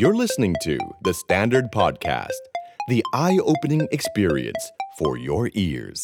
[0.00, 2.42] You're listening to The Standard Podcast,
[2.86, 4.62] the eye opening experience
[4.96, 6.00] for your ears.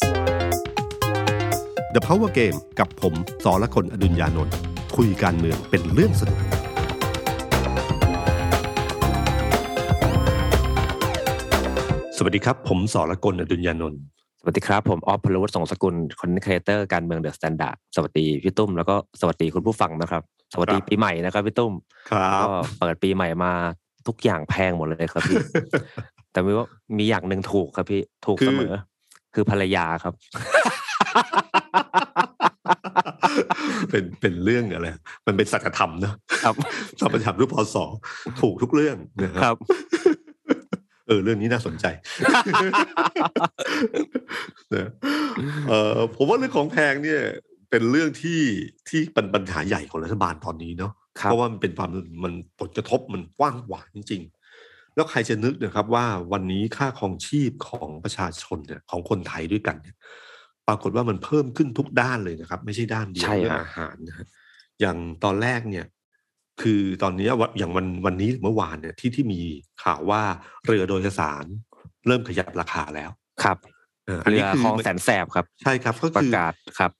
[1.95, 3.13] The Power Game กับผม
[3.43, 4.55] สอละคนอดุญญานนท์
[4.97, 6.39] คุยการเมืองเป็นเรื่องสนุก
[12.17, 14.01] สวัสดีครับ ผมสอละคนอดุญญานนท์
[14.41, 20.23] สวัสดีครับ ผมออฟพลวุฒิ สงสกุล content creator การเมือง THE STANDARD สวัสดีพี่ตุ้มแล้วก็สวัสดีคุณผู้ฟังนะครับ
[20.53, 21.73] สวัสดีปีใหม่นะครับพี่ตุ้ม
[22.11, 22.47] ครับก็
[22.79, 23.53] เปิดปีใหม่มา
[24.07, 25.37] ทุกอย่างแพงหมดเลยครับพี่
[26.31, 28.73] แต่มีว่ามีอย่างหนึ่งถูกครับพี่ ถูกเสมอ
[29.35, 30.13] คือภรรยาครับ
[33.89, 34.87] เป็นเป็นเรื่องอะไร
[35.27, 36.13] มันเป็นสัจธรรมเนอะ
[36.43, 36.55] ครับ
[36.99, 37.75] สัจธรรมรูปพศ
[38.41, 39.55] ถูกทุกเรื่องนะคครัรับบ
[41.07, 41.85] เออ เรื่องนี้น่าสนใจ
[44.75, 44.87] นะ
[45.69, 47.21] เออผมว่าเรื่องของแพงเนี่ย
[47.69, 48.41] เป็นเรื่องที่
[48.89, 51.89] ที่เป็นปัญหาใหญ่ของรัฐบาลตอนนี้เนาะ ครับเพราะว่ามันเป็นความ
[52.23, 54.21] มันผลกระทบมันกว้างขวางจริง
[54.59, 59.95] ๆ แล้วใครจะนึกนะครับว่าวันนี้ค่าครองชีพของประชาชนเนี่ยของคนไทยด้วยกันเนี่ย
[60.67, 64.27] ปรากฏว่ามันเพิ่มขึ้นทุกด้านเลยนะครับ ไม่ใช่ด้านเดียวใช่เรื่อครังบอาหารนะฮะ
[64.79, 65.85] อย่างตอนแรกเนี่ย
[66.61, 69.41] คือตอนนี้วันอย่างวันวันนี้หรือเมื่อวานเนี่ยที่ที่มี
[69.83, 70.21] ข่าวว่า
[70.65, 71.45] เรือโดยสาร
[72.07, 73.09] เริ่มขยับราคาแล้ว
[73.43, 73.57] ครับ
[74.05, 76.91] เอออันเรืนี้อคือคลองแสนแสบครับ ใช่ครับก็ประคือ กาศครับ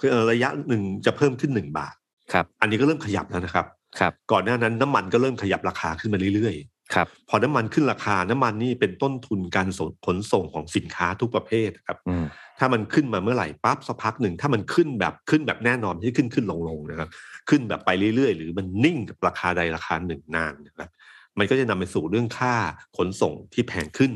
[0.00, 1.94] คือระยะหนึ่งจะเพิ่มขึ้นหนึ่งบาท
[2.32, 3.66] ครับ อันนี้ก็เริ่มขยับแล้วนะครับ
[3.98, 12.24] ครับ ก่อนหน้านั้นน้ำมันก็เริ่มขยับราคาขึ้นมาเรื่อยๆ ครับ พอน้ำมันขึ้นราคาน้ำมันนี่เป็นต้นทุนการส่งขนส่งของสินค้าทุกประเภทครับอืม
[12.58, 17.08] ถ้ามันขึ้นมาเมื่อไหร่ปั๊บสักพักหนึ่งถ้ามันขึ้นแบบขึ้นแบบแน่นอนไม่ใช่ขึ้นขึ้นลงลงนะครับ
[17.48, 20.90] ขึ้นแบบไปเรื่อยๆ หรือมันนิ่งกับราคาใดราคาหนึ่งนานนะครับ
[21.38, 22.54] มันก็จะนำไปสู่เรื่องค่า
[22.96, 24.12] ขนส่งที่แพงขึ้น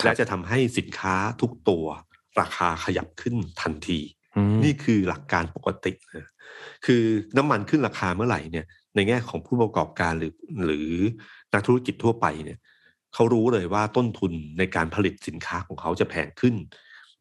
[0.00, 1.84] ครับและจะทำให้สินค้าทุกตัว
[2.40, 4.17] ราคาขยับขึ้นทันทีอืม
[4.64, 6.26] นี่คือหลักการปกตินะ
[6.86, 7.02] คือ
[7.36, 10.32] น้ำมันขึ้นราคาเมื่อไหร่เนี่ย ในแง่ของผู้ประกอบการหรือ
[10.64, 10.90] หรือ
[11.52, 12.58] นักธุรกิจทั่วไปเนี่ย
[13.14, 16.54] เขารู้เลยว่าต้นทุนในการผลิตสินค้าของเขาจะแพงขึ้น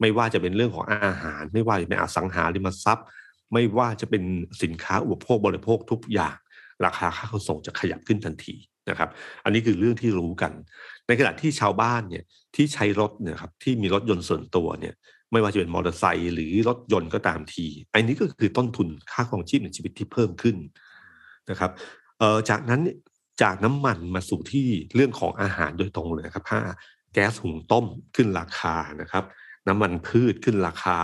[0.02, 3.08] ไม่ว่าจะเป็นเรื่องของอาหาร ไม่ว่าจะเป็นอสังหาริมทรัพย์
[3.54, 4.24] ไม่ว่าจะเป็น
[4.64, 6.38] สินค้าอุปโภคบริโภคทุกอย่าง
[6.86, 8.56] ราคาค่าขนส่งจะขยับขึ้นทันที
[8.90, 9.10] นะครับ
[9.44, 10.52] อันนี้คือเรื่องที่รู้กัน
[11.08, 12.24] ในขณะที่ชาวบ้านเนี่ย
[12.56, 14.94] ที่ใช้รถเนี่ยครับที่มีรถยนต์ส่วนตัวเนี่ย
[15.32, 20.56] ไม่ว่าจะเป็นมอเตอร์ไซค์หรือรถยนต์ก็ตามที อันนี้ก็คือต้นทุนค่าครองชีพในชีวิตที่เพิ่มขึ้น
[21.50, 21.72] นะครับ
[22.20, 22.82] เอ่อจากนั้น
[23.42, 26.62] จากน้ำมันมาสู่ที่เรื่องของอาหารโดยตรงเลยนะครับค่า
[27.14, 29.24] แก๊สหุงต้มขึ้นราคานะครับ
[29.68, 30.98] น้ำมันพืชขึ้นราคา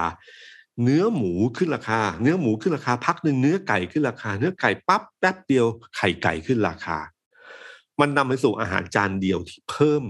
[0.84, 5.66] เนื้อหมูขึ้นราคา เนื้อหมูขึ้นราคา พักหนึ่งเนื้อไก่ขึ้นราคา เนื้อไก่ปั๊บแป๊บเดียว
[5.98, 6.98] ไข่ไก่ขึ้นราคา
[8.00, 10.04] มันนำไปสู่อาหารจานเดียวที่เพิ่ม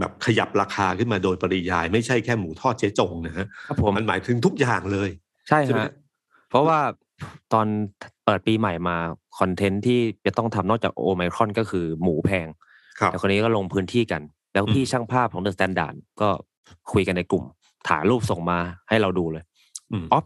[0.00, 5.10] แบบขยับราคาขึ้นมาโดยปริยาย ไม่ใช่แค่หมูทอดเจ๊จงนะฮะครับผมมันหมายถึงทุกอย่างเลย
[5.48, 5.92] ใช่ใช่ไหมฮะ
[6.48, 6.78] เพราะว่า
[7.52, 7.66] ตอน
[8.24, 8.96] เปิดปีใหม่มา
[9.38, 12.46] คอนเทนต์ที่จะต้องทำนอกจากโอไมครอนก็คือหมูแพง
[13.00, 14.22] ครับแต่คนนี้ก็ลงพื้นที่กัน
[14.54, 16.28] แล้วพี่อืมช่างภาพของ THE STANDARD ก็
[16.92, 17.44] คุยกันในกลุ่ม
[17.88, 19.44] ถ่ายรูปส่งมาให้เราดูเลย
[19.92, 20.24] อืมออฟ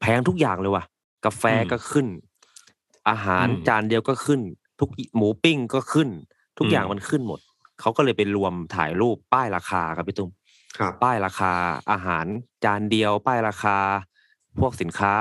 [0.00, 0.84] แพงทุกอย่างเลยว่ะ
[1.24, 2.06] กาแฟอืมก็ขึ้น
[3.08, 4.40] อาหารอืมจานเดียวก็ขึ้น
[4.80, 6.08] ทุกหมูปิ้งก็ขึ้น
[6.58, 7.40] ทุกอืมอย่างมันขึ้นหมด
[7.80, 10.30] เขาก็เลยไปรวมถ่ายรูปป้ายราคาครับพี่ตุ้ม
[10.78, 11.52] ครับป้ายราคา
[11.90, 12.26] อาหาร
[12.64, 13.76] จานเดียว ป้ายราคา
[14.58, 15.14] พวกสินค้า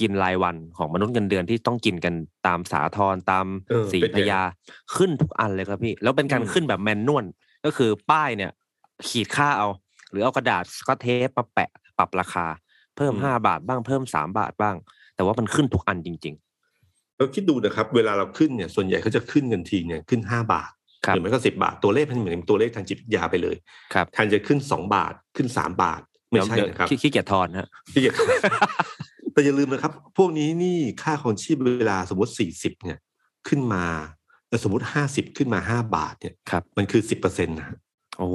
[0.00, 2.14] กินรายวันของมนุษย์เงินเดือนที่ต้องกินกัน
[2.46, 4.40] ตามสาทรตามเออสีเป็นไงพยา
[4.96, 7.24] ขึ้นทุกอันเลยครับพี่ แล้วเป็นการอืมขึ้นแบบแมนนวล
[7.64, 8.50] ก็คือป้ายเนี่ย
[9.08, 9.68] ขีดค่าเอา
[10.10, 12.46] หรือเอากระดาษสก็อตเทปมาแปะปรับราคา
[12.96, 14.74] เพิ่มห้าบาทบ้างเพิ่มสามบาทบ้าง
[15.14, 16.34] แต่ว่ามันขึ้นทุกอันจริง
[17.18, 23.56] เราคิดดูนะครับ เวลาเราขึ้นเนี่ยส่วนใหญ่เขาจะขึ้นเงินทีเนี่ยขึ้นห้าบาทๆครับ หรือไม่ก็สิบาทตัวเลขมันเหมือนตัวเลขทางจิตวิทยาไปเลย
[23.94, 28.12] ครับแทนจะขึ้นสองบาทขึ้นสามบาท ไม่ใช่เดี๋ยวนะครับขี้ขี้เกียจทอนฮะที่จะ
[29.32, 32.98] แต่อย่าลืมนะครับ พวกนี้นี่ค่าของชีพเวลาสมมติสี่สิบเนี่ย
[33.48, 33.84] ขึ้นมา
[34.48, 37.68] แต่สมมติห้าสิบขึ้นมาห้าบาทเนี่ยครับมันคือสิบเปอร์เซ็นต์นะ
[38.18, 38.28] โอ้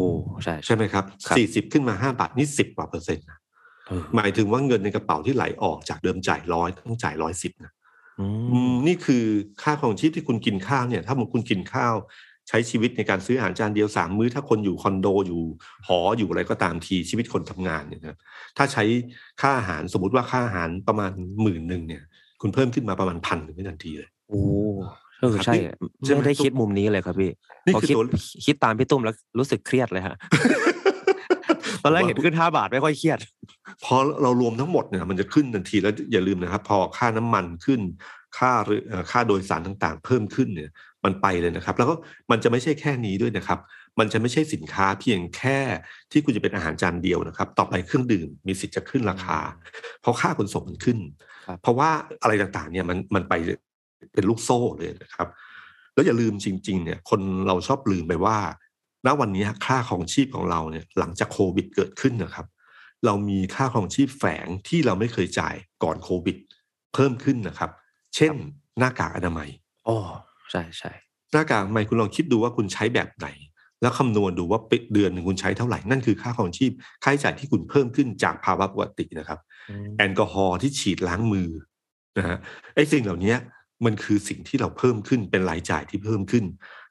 [0.44, 3.40] ใช่ใช่ไหมครับครับสี่สิบขึ้นมาห้าบาทนี่สิบกว่าเปอร์เซ็นต์นะ
[3.88, 7.72] เออหมายถึงว่าเงินในกระเป๋าที่ไหลออกจากเดิมจ่ายร้อยต้องจ่ายร้อยสิบนะ
[8.20, 9.26] อือืมมนี่คือ
[9.64, 11.94] ค่าของชีพที่คุณกินข้าวเนี่ย ถ้าคุณกินข้าว
[12.50, 15.42] ใช้ชีวิตในการซื้ออาหารจานเดียวสามมื้อ ถ้าคนอยู่คอนโดอยู่
[15.88, 18.18] หออยู่อะไรก็ตามทีชีวิตคนทำงานเนี่ยนะ
[18.58, 18.84] ถ้าใช้
[19.42, 21.12] ค่าอาหารสมมติว่าค่าอาหารประมาณ
[21.42, 22.04] หมื่นหนึ่งเนี่ย
[22.42, 24.42] คุณเพิ่มขึ้นมาประมาณพันหนึ่งทันทีเลย โอ้
[25.22, 27.32] เออใช่ครับนี่ใช่ไหมไม่ได้คิดมุมนี้เลยครับพี่
[27.66, 28.04] นี่พอคือคิดตัว
[28.46, 30.16] คิดตามพี่ตุ้มแล้วรู้สึกเครียดเลยฮะ
[31.84, 33.20] ตอนแรกเห็นขึ้นห้าบาทไม่ค่อยเครียด
[33.84, 37.82] พอเรารวมทั้งหมดเนี่ย มันจะขึ้นทันทีแล้วอย่าลืมนะครับ พอค่าน้ำมันขึ้น
[38.38, 40.70] ค่าเรือเอ่อค่าโดยสารต่างๆ เพิ่มขึ้นเนี่ย
[41.06, 41.96] มันไปเลยนะครับ แล้วก็
[42.32, 43.60] มันจะไม่ใช่แค่นี้ด้วยนะครับ
[44.00, 45.60] มันจะไม่ใช่สินค้าเพียงแค่
[46.12, 49.40] ที่คุณจะเป็นอาหารจานเดียวนะครับ ต่อไปเครื่องดื่มมีสิทธิ์จะขึ้นราคา
[50.02, 51.00] เพราะค่าขนส่งมันขึ้น
[51.48, 51.90] ครับเพราะว่า
[52.22, 53.34] อะไรต่างๆเนี่ยมันมันไป
[54.14, 55.28] เป็นลูกโซ่เลยนะครับ
[55.94, 58.38] แล้วอย่าลืมจริง ๆ เนี่ย คนเราชอบลืมไปว่า
[59.06, 62.48] ณวันนี้ค่าของชีพของเราเนี่ยหลังจากโควิดเกิดขึ้นนะครับ
[63.06, 66.38] เรามีค่าของชีพแฝงที่เราไม่เคยจ่ายก่อนโควิด
[66.94, 67.72] เพิ่มขึ้นนะครับ
[68.16, 68.34] เช่น
[68.80, 69.50] หน้ากากอนามัย
[69.88, 69.98] อ๋อ
[70.52, 70.92] ใช่ใช่
[71.32, 73.28] หน้ากากอนามัยคุณลองคิดดูว่าคุณใช้แบบไหน
[73.82, 74.60] แล้วคำนวณดูว่า
[74.94, 76.72] เดือนหนึ่งคุณใช้เท่าไหร่ นั่นคือค่าของชีพ
[77.04, 79.40] ค่าใช้จ่ายที่คุณเพิ่มขึ้นจากภาวะปกตินะครับ
[79.70, 81.50] อืมแอลกอฮอล์ที่ฉีดล้างมือ
[82.18, 82.38] นะฮะ
[82.76, 83.36] ไอ้สิ่งเหล่านี้
[83.86, 86.44] มันคือสิ่งที่เราเพิ่มขึ้นเป็นรายจ่ายที่เพิ่มขึ้น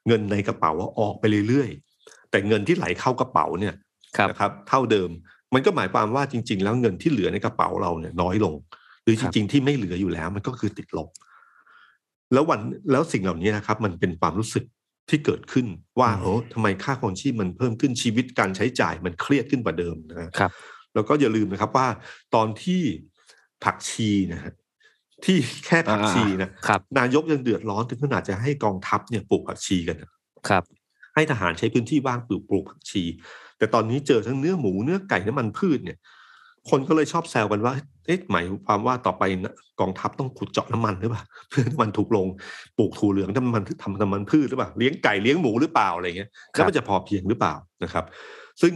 [0.07, 3.75] เงินในกระเป๋าว่าออกไปเรื่อยๆ แต่เงินที่ไหลเข้ากระเป๋าเนี่ย
[4.17, 5.09] ครับนะครับ เท่าเดิม
[5.53, 8.55] มันก็หมายความว่าจริง ๆ แล้วเงินที่เหลือในกระเป๋าเราเนี่ยน้อยลง
[9.03, 11.09] หรือจริง ๆ ที่ไม่เหลืออยู่แล้วมันก็คือติดลบ
[12.33, 12.59] แล้ววัน
[12.91, 14.63] แล้วสิ่งเหล่านี้นะครับ มันเป็นความรู้สึก
[15.09, 15.67] ที่เกิดขึ้น
[15.99, 20.51] ว่าอืมโอ้ทำไมค่าของชีพมันเพิ่มขึ้นชีวิตการใช้จ่ายมันเครียดขึ้นกว่าเดิมนะฮะครับ
[20.93, 21.87] แล้วก็อย่าลืมนะครับว่า
[22.35, 22.81] ตอนที่
[23.63, 24.53] ผักชีนะฮะ
[25.25, 30.09] ที่แค่ผักชีนะครับนายกยังเดือดร้อนถึงขนาดจะให้กองทัพเนี่ยปลูกผักชีกันนะ
[30.49, 30.63] ครับ
[31.15, 33.03] ให้ทหารใช้พื้นที่ว่างปลูกปลูกผักชี
[33.57, 35.97] แต่ตอนนี้เจอทั้งเนื้อหมูเนื้อไก่น้ำมันพืชเนี่ย
[36.69, 37.73] คนก็เลยชอบแซวกันว่า
[38.05, 42.27] เอ๊ะหมายความว่าต่อไปนะกองทัพต้องขุดเจาะน้ำมันหรือเปล่าเพื่อให้น้ำมันถูกลง
[42.77, 47.53] ปลูกถั่วเหลืองน้ำมันทำน้ำมันพืชหรือเปล่าเลี้ยงไก่เลี้ยงหมูหรือเปล่าอะไรเงี้ยครับแล้วมันจะพอเพียงหรือเปล่า
[47.83, 48.05] นะครับ
[48.61, 48.73] ซึ่ง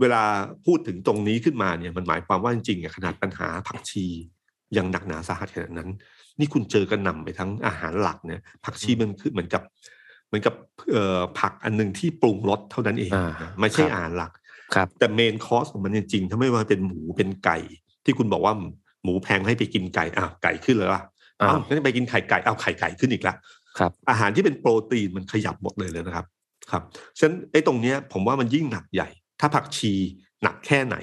[0.00, 0.22] เวลา
[0.66, 4.06] พูดถึงตรงนี้ขึ้นมาเนี่ยมันหมายความว่าจริงๆอะขนาดปัญหาผักชี
[4.76, 5.90] ยังหนักหนาสาหัสขนาดนั้น
[6.38, 9.62] นี่คุณเจอกันหน่ำไปทั้งอาหารหลักเนี่ยผักชีมันคือเหมือนกับ
[10.28, 10.54] เหมือนกับ
[10.92, 14.32] เอ่อผักอันหนึ่งที่ปรุงรสเท่านั้นเองอ่านะไม่ใช่ครับอาหารหลัก
[14.74, 17.58] ครับแต่เมนคอร์สของมันจริงๆถ้าไม่ว่าเป็นหมูเป็นไก่
[18.04, 18.54] ที่คุณบอกว่า
[19.02, 21.02] หมูแพงให้ไปกินไก่อ้าวไก่ขึ้นเลยว่ะ
[21.40, 23.34] อ้าวอ้าวงั้นไปกินไข่ไก่อ้าวไข่ไก่ขึ้นอีกละ
[23.78, 26.26] ครับ อาหารที่เป็นโปรตีนมันขยับหมดเลยเลยนะครับ
[26.70, 26.82] ครับ
[27.18, 29.08] ฉะนั้นไอ้ตรงเนี้ยผมว่ามันยิ่งหนักใหญ่
[29.40, 29.92] ถ้าผักชี
[30.42, 30.96] หนักแค่ไหน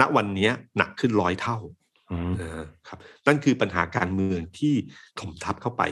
[0.00, 1.56] ณวันเนี้ยหนักขึ้นร้อยเท่า
[2.10, 2.50] อืมนะ
[2.88, 4.74] ครับนั่นคือปัญหาการเมืองที่
[5.20, 5.82] ถมทับเข้าไป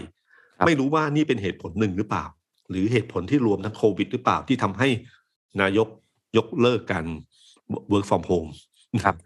[0.59, 2.25] ครับไม่รู้ว่านี่เป็นเหตุผลหนึ่งหรือเปล่า
[2.71, 4.89] หรือเหตุผลที่รวมทั้งโควิดหรือเปล่าที่ทำให้
[5.61, 5.89] นายก
[6.37, 7.05] ยกเลิกการ
[7.93, 8.51] work from home
[9.05, 9.17] ครับ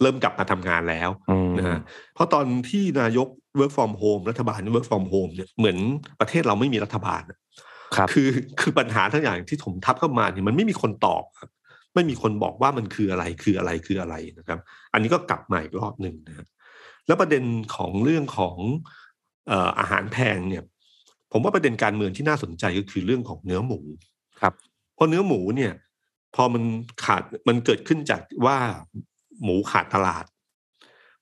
[0.00, 1.80] เริ่มกลับมาทำงานแล้วอืมนะฮะ
[2.14, 3.28] เพราะตอนที่นายก
[3.58, 5.76] work from home รัฐบาล work from home เนี่ยเหมือน
[6.20, 7.38] ประเทศเราไม่มีรัฐบาลอะ
[7.96, 8.28] ครับคือ
[8.60, 11.50] คือปัญหาทั้งอย่างที่ถมทับเข้ามาเนี่ยมันไม่มีคนตอบครับ
[11.94, 14.58] ไม่มีคนบอกว่ามันคืออะไรคืออะไรคืออะไรนะครับ
[14.92, 16.46] อันนี้ก็กลับมาอีกรอบหนึ่งนะ
[17.06, 17.44] แล้วประเด็น
[17.76, 18.56] ของเรื่องของ
[19.48, 20.64] เอ่ออาหารแพงเนี่ย
[21.32, 23.80] ผมว่าประเด็นการเมืองที่น่าสนใจก็คือเรื่องของเนื้อหมู
[24.40, 24.54] ครับ
[24.94, 25.72] เพราะเนื้อหมูเนี่ย
[26.34, 26.62] พอมัน
[27.04, 28.56] ขาดมันเกิดขึ้นจากว่า
[29.42, 30.24] หมูขาดตลาด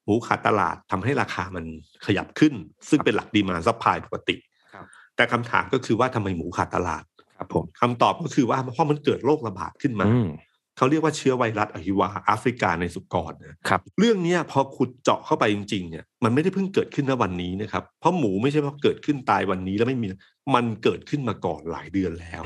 [0.05, 1.65] หมูขาดตลาดทำให้ราคามัน
[2.07, 2.55] ขยับขึ้น
[2.89, 4.37] ซึ่งเป็นหลัก demand supply ปกติ
[4.73, 4.85] ครับ
[5.17, 7.05] แต่คำถามก็คือว่าทำไมหมูขาดตลาด
[7.37, 10.29] ครับผมคำตอบก็คือว่าเพราะมันเกิดโรคระบาดขึ้นมาอืม
[10.77, 20.07] เขาเรียกว่าเชื้อไวรัสอหิวาต์แอฟริกาในสุกรนะครับ เรื่องเนี้ยพอขุดเจาะเข้าไปจริงๆเนี่ยมันไม่ได้เพิ่งเกิดขึ้นณวันนี้นะครับ เพราะหมูไม่ใช่ว่าเกิดขึ้นตายวันนี้แล้วไม่มี
[20.55, 22.43] มันเกิดขึ้นมาก่อนหลายเดือนแล้ว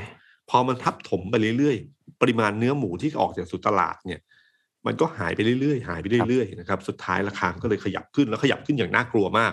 [0.51, 4.21] พอมันทับถมไปเรื่อยๆ ปริมาณเนื้อหมูที่ออกจากสู่ตลาดเนี่ย
[4.87, 9.53] มันก็หายไปเรื่อยๆหายไปเรื่อยๆนะครับ สุดท้ายราคามันก็เลยขยับขึ้นแล้วขยับขึ้นอย่างน่ากลัวมาก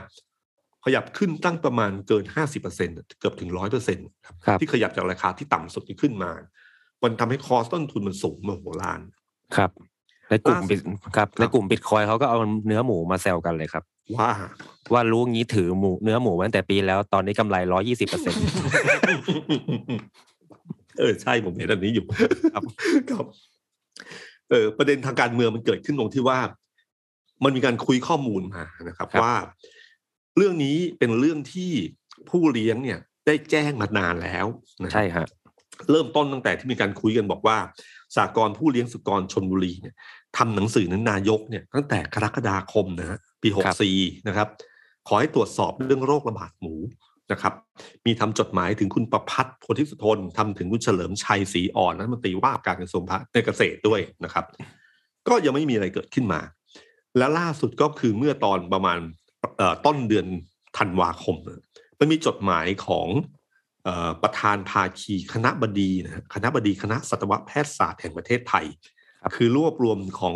[0.85, 2.89] ขยับขึ้นตั้งประมาณเกินห้าสิบเปอร์เซ็น
[3.19, 6.31] เกือบถึงร้อยเปอร์เซ็นต์ครับครับที่ขยับจากราคาที่ต่ำสุดขึ้นมา
[7.03, 9.01] มันทำให้คอสต้นทุนมันสูงมโหฬาร
[9.55, 9.71] ครับ
[10.29, 13.83] ในกลุ่มล่าสุดบิตครับครับในกลุ่มบิตคอยเขาก็เอาเนื้อหมูมาแซวกันเลยครับ
[14.17, 14.31] ว่า
[14.93, 18.41] ว่ารู้งี้ถือหมูเนื้อหมูมาตั้งแต่ปีแล้วตอนนี้กำไรร้อยี่สิบเปอร์เซ็นต์
[20.99, 22.05] เออใช่ผมเห็นอันนี้อยู่
[22.53, 22.63] ครับ
[23.11, 23.25] ครับ
[24.49, 26.39] เออประเด็นทางการเมืองมันเกิดขึ้นตรงที่ว่า
[27.43, 29.35] มันมีการคุยข้อมูลมานะครับครับ ว่า
[30.37, 31.71] เรื่องนี้เป็นเรื่องที่
[32.29, 34.45] ผู้เลี้ยงเนี่ย ได้แจ้งมานานแล้ว
[34.83, 35.25] นะใช่ฮะ
[35.91, 37.57] เริ่มต้นตั้งแต่ที่มีการคุยกันบอกว่า
[38.17, 39.95] สากลผู้เลี้ยงสุกรชนบุรีเนี่ย
[40.37, 43.97] ทำหนังสือนั้นนายกเนี่ยตั้งแต่กรกฎาคมนะฮะปีหกครับสี่
[44.27, 44.47] นะครับ
[45.07, 46.75] ขอให้ตรวจสอบเรื่องโรคระบาดหมู
[47.31, 47.53] นะครับ
[48.05, 53.03] มีทำจดหมายถึงคุณประพัฒน์โพธิสุทนทำถึงคุณเฉลิมชัยศรีอ่อนรัฐมนตรีว่าการกระทรวง
[53.45, 54.45] เกษตรด้วยนะครับ
[55.27, 56.41] ก็ยังไม่มีอะไรเกิดขึ้นมา
[57.17, 58.99] และล่าสุดก็คือเมื่อตอนประมาณ
[59.57, 60.27] เอ่อต้นเดือน
[60.77, 61.59] ธันวาคมเนี่ย
[61.99, 63.07] มันมีจดหมายของ
[63.83, 68.65] เอ่อประธานภาคีคณะบดีนะฮะคณะบดีคณะสัตวแพทยศาสตร์แห่งประเทศไทย
[69.23, 70.35] ครับคือรวบรวมของ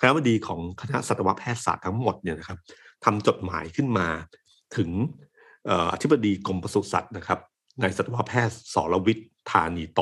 [0.00, 2.58] คณะบดีของคณะสัตวแพทยศาสตร์ทั้งหมดเนี่ยนะครับ
[3.04, 4.08] ทำจดหมายขึ้นมา
[4.76, 4.90] ถึง
[5.27, 7.38] เอธิบดีกรมปศุสัตว์นะครับ
[7.82, 10.00] นายสัตวแพทย์สรวิทย์ธานีโต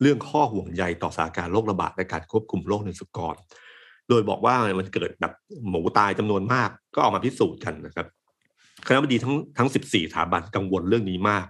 [0.00, 3.36] เรื่องข้อห่วงใยต่อสถานการณ์โรคระบาดและการควบคุมโรคในสุกร
[4.08, 5.32] โดยบอกว่ามันเกิดแบบ
[5.68, 8.06] หมูตายจำนวนมากก็เอามาพิสูจน์กันนะครับ
[8.86, 11.46] คณะบดีทั้งทั้ง 14สถาบันกังวลเรื่องนี้มาก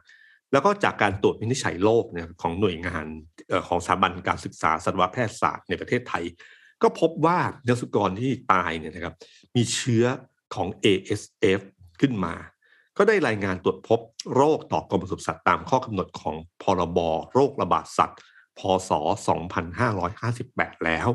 [0.52, 3.06] แล้วก็จากการตรวจวินิจฉัยโรคเนี่ยของหน่วยงาน
[3.68, 6.24] ของสถาบันการศึกษาสัตวแพทยศาสตร์ในประเทศไทย
[6.82, 9.14] ก็พบว่าเนื้อสุกรที่ตายเนี่ยนะครับ
[9.56, 10.04] มีเชื้อ
[10.54, 11.60] ของ ASF
[12.00, 12.34] ขึ้นมา
[12.96, 14.00] ก็ได้รายงานตรวจพบ
[14.34, 16.98] โรคต่อกรมปศุสัตว์ตามข้อกำหนดของพรบ
[17.32, 18.18] โรคระบาดสัตว์
[18.58, 18.90] พศ
[20.08, 21.08] 2558 แล้ว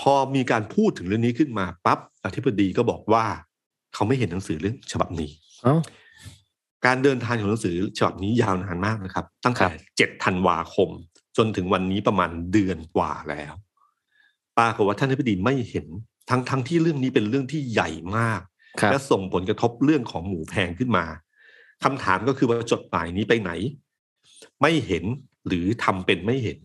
[0.00, 3.24] พอมีการพูดถึงเรื่องนี้ขึ้นมาปั๊บอธิบดีก็บอกว่า
[3.94, 5.30] เขาไม่เห็นหนังสือเรื่องฉบับนี้
[5.62, 5.76] เอ้า
[6.86, 10.88] การเดินทางของหนังสือฉบับนี้ยาวนานมากนะครับ ตั้งครัแต่บเจ็ดธันวาคม
[11.36, 13.52] จนถึงวันนี้ประมาณเดือนกว่าแล้ว
[14.58, 15.86] ปรากฏว่าท่านอธิบดีไม่เห็น
[16.30, 18.47] ทั้งทั้งที่เรื่องนี้เป็นเรื่องที่ใหญ่มากครับ
[18.90, 21.04] และส่งผลกระทบเรื่องของหมูแพงขึ้นมา
[21.84, 23.50] คำถามก็คือว่าจดหมายนี้ไปไหน
[24.62, 25.04] ไม่เห็น
[25.46, 26.58] หรือทำเป็นไม่เห็น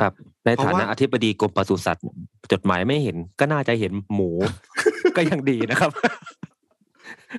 [0.00, 0.12] ครับ
[0.44, 2.04] ในเพราะฐานะว่าอธิบดีกรมปศุสัตว์
[2.52, 4.30] จดหมายไม่เห็น ก็น่าจะเห็นหมู
[5.16, 5.90] ก็ยังดีนะครับ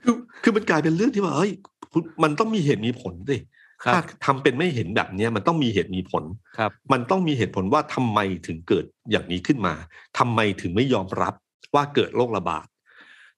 [0.03, 1.51] คือคือมันกลายเป็นเรื่องที่ว่าเฮ้ย
[1.91, 3.38] คุณมันต้องมีเหตุมีผลสิ
[3.83, 6.23] ครับถ้าทำเป็นไม่เห็นแบบเนี้ยมันต้องมีเหตุมีผล
[6.57, 9.73] ครับ มันต้องมีเหตุผลว่าทำไมถึงเกิดอย่างนี้ขึ้นมา
[10.17, 11.33] ทำไมถึงไม่ยอมรับ
[11.75, 12.65] ว่าเกิดโรคระบาด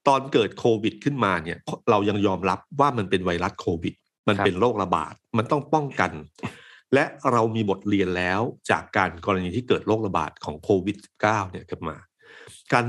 [0.08, 1.58] ตอนเกิดโควิดขึ้นมาเนี่ย
[1.90, 3.94] เรายังยอมรับว่ามันเป็นไวรัสโควิด
[4.28, 6.12] มันครับเป็นโรคระบาด มันต้องป้องกัน
[6.94, 11.98] และเรามีบทเรียนแล้วจากการกรณีที่เกิดโรคระบาดของโควิด -19 เนี่ยขึ้นมา
[12.74, 12.86] การ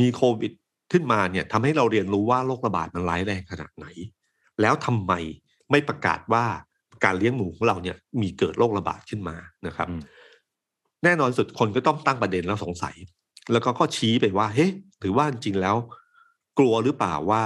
[0.00, 0.52] มีโควิด
[0.92, 3.86] ขึ้นมาเนี่ยทำให้เราเรียนรู้ว่าโรคระบาดมันร้ายแรงขนาดไหน
[4.60, 5.12] แล้วทำไม
[5.70, 6.44] ไม่ประกาศว่า
[7.04, 10.02] การเลี้ยงหมูของเราเนี่ยมีเกิดโรคระบาดขึ้นมานะครับอืม
[11.04, 12.96] แน่นอนสุดคนก็ต้องตั้งประเด็นแล้วสงสัย
[13.52, 14.66] แล้วก็ก็ชี้ไปว่าเฮ้
[15.00, 15.76] หรือว่าจริงๆแล้ว
[16.58, 17.44] กลัวหรือเปล่าว่า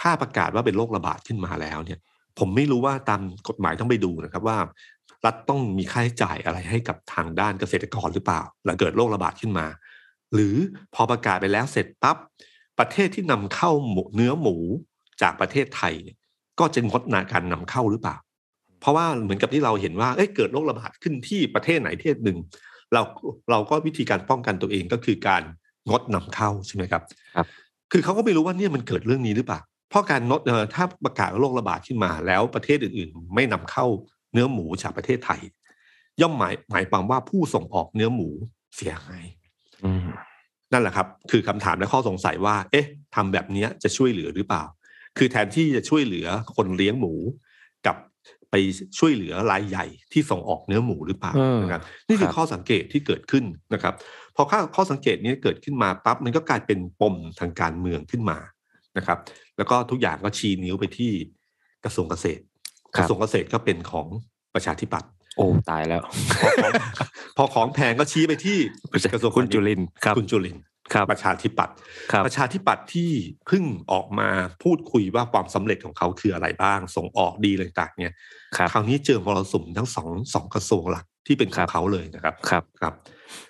[0.00, 1.98] ถ้าประกาศว่าเป็นโรคระบาดขึ้นมาแล้วเนี่ย
[2.38, 4.58] ผมไม่รู้ว่าตามกฎหมายต้องไปดูนะครับว่า
[5.24, 9.66] รัฐต้องมีค่าใช้จ่ายอะไรให้กับทางด้านเกษตรกรหรือเปล่าหลังเกิดโรคระบาดขึ้นมา
[10.34, 10.56] หรือ
[10.94, 12.16] พอประกาศไปแล้วเสร็จปั๊บ
[12.78, 14.56] ประเทศที่นำเข้าหมูเนื้อหมู
[15.22, 16.16] จากประเทศไทยเนี่ย
[16.58, 18.16] ก็จะงดนาการนำเข้าหรือเปล่า
[18.80, 22.38] เพราะว่าเหมือนกับที่เราเห็นว่าเอ้ยเกิดโรคระบาดขึ้นที่ประเทศไหนประเทศหนึ่ง
[22.92, 23.02] เรา
[23.50, 25.42] เราก็วิธีการป้องกันตัวเองก็คือการ
[25.88, 27.02] งดนำเข้าใช่ไหมครับ
[27.36, 27.46] ครับ
[27.92, 30.40] คือเขาก็ไม่รู้ว่าเนี่ยมันเกิดเรื่องนี้หรือเปล่าเพราะการงด
[30.74, 33.86] ถ้าประกาศโรคระบาดขึ้นมา แล้วประเทศอื่นๆ ไม่นำเข้า
[34.32, 35.40] เนื้อหมูจากประเทศไทย
[36.20, 38.28] ย่อมหมายหมายความว่าผู้ส่งออกเนื้อหมู
[38.76, 39.24] เสียหาย
[40.72, 44.64] นั่นแหละครับ คือคำถามและข้อสงสัยว่า เอ๊ะทำแบบนี้จะช่วยเหลือหรือเปล่า
[45.18, 47.12] คือแทนที่จะช่วยเหลือคนเลี้ยงหมู
[47.86, 47.96] กับ
[48.50, 48.54] ไป
[48.98, 53.94] ช่วยเหลือรายใหญ่ที่ส่งออกเนื้อหมูหรือเปล่าอืมนะครับนี่คือครับข้อสังเกตที่เกิดขึ้นนะครับ
[54.36, 58.38] พอข้อข้อสังเกตนี้เกิดขึ้นมาปั๊บมันก็กลายเป็นปมทางการเมืองขึ้นมา
[58.96, 59.18] นะครับ
[59.56, 61.12] แล้วก็ทุกอย่างก็ชี้นิ้วไปที่
[61.84, 62.42] กระทรวงเกษตร
[62.94, 64.06] คกรับระทรวงเกษตรก็เป็นของ
[64.54, 66.02] ประชาธิปัตย์โอ้ตายแล้ว
[66.42, 66.72] พอของ
[67.36, 68.58] พอของแพงก็ชี้ไปที่
[69.12, 70.69] กระทรวงคุณพาณิชย์จุลินทร์ครับคุณจุลินทร์ครับ
[71.10, 71.74] ประชาธิปัตย์
[72.12, 73.10] ครับประชาธิปัตย์ที่
[73.46, 74.28] เพิ่งออกมา
[74.62, 78.12] พูดคุยว่าความสำเร็จของเขาคืออะไรบ้าง ส่งออกดีอะไรต่างๆเนี่ย
[78.56, 82.94] ครับคราวนี้เจอมรสุมทั้งสองสองกระทรวงหลักที่เป็นขครัองบเขาเลยนะครับครับครับ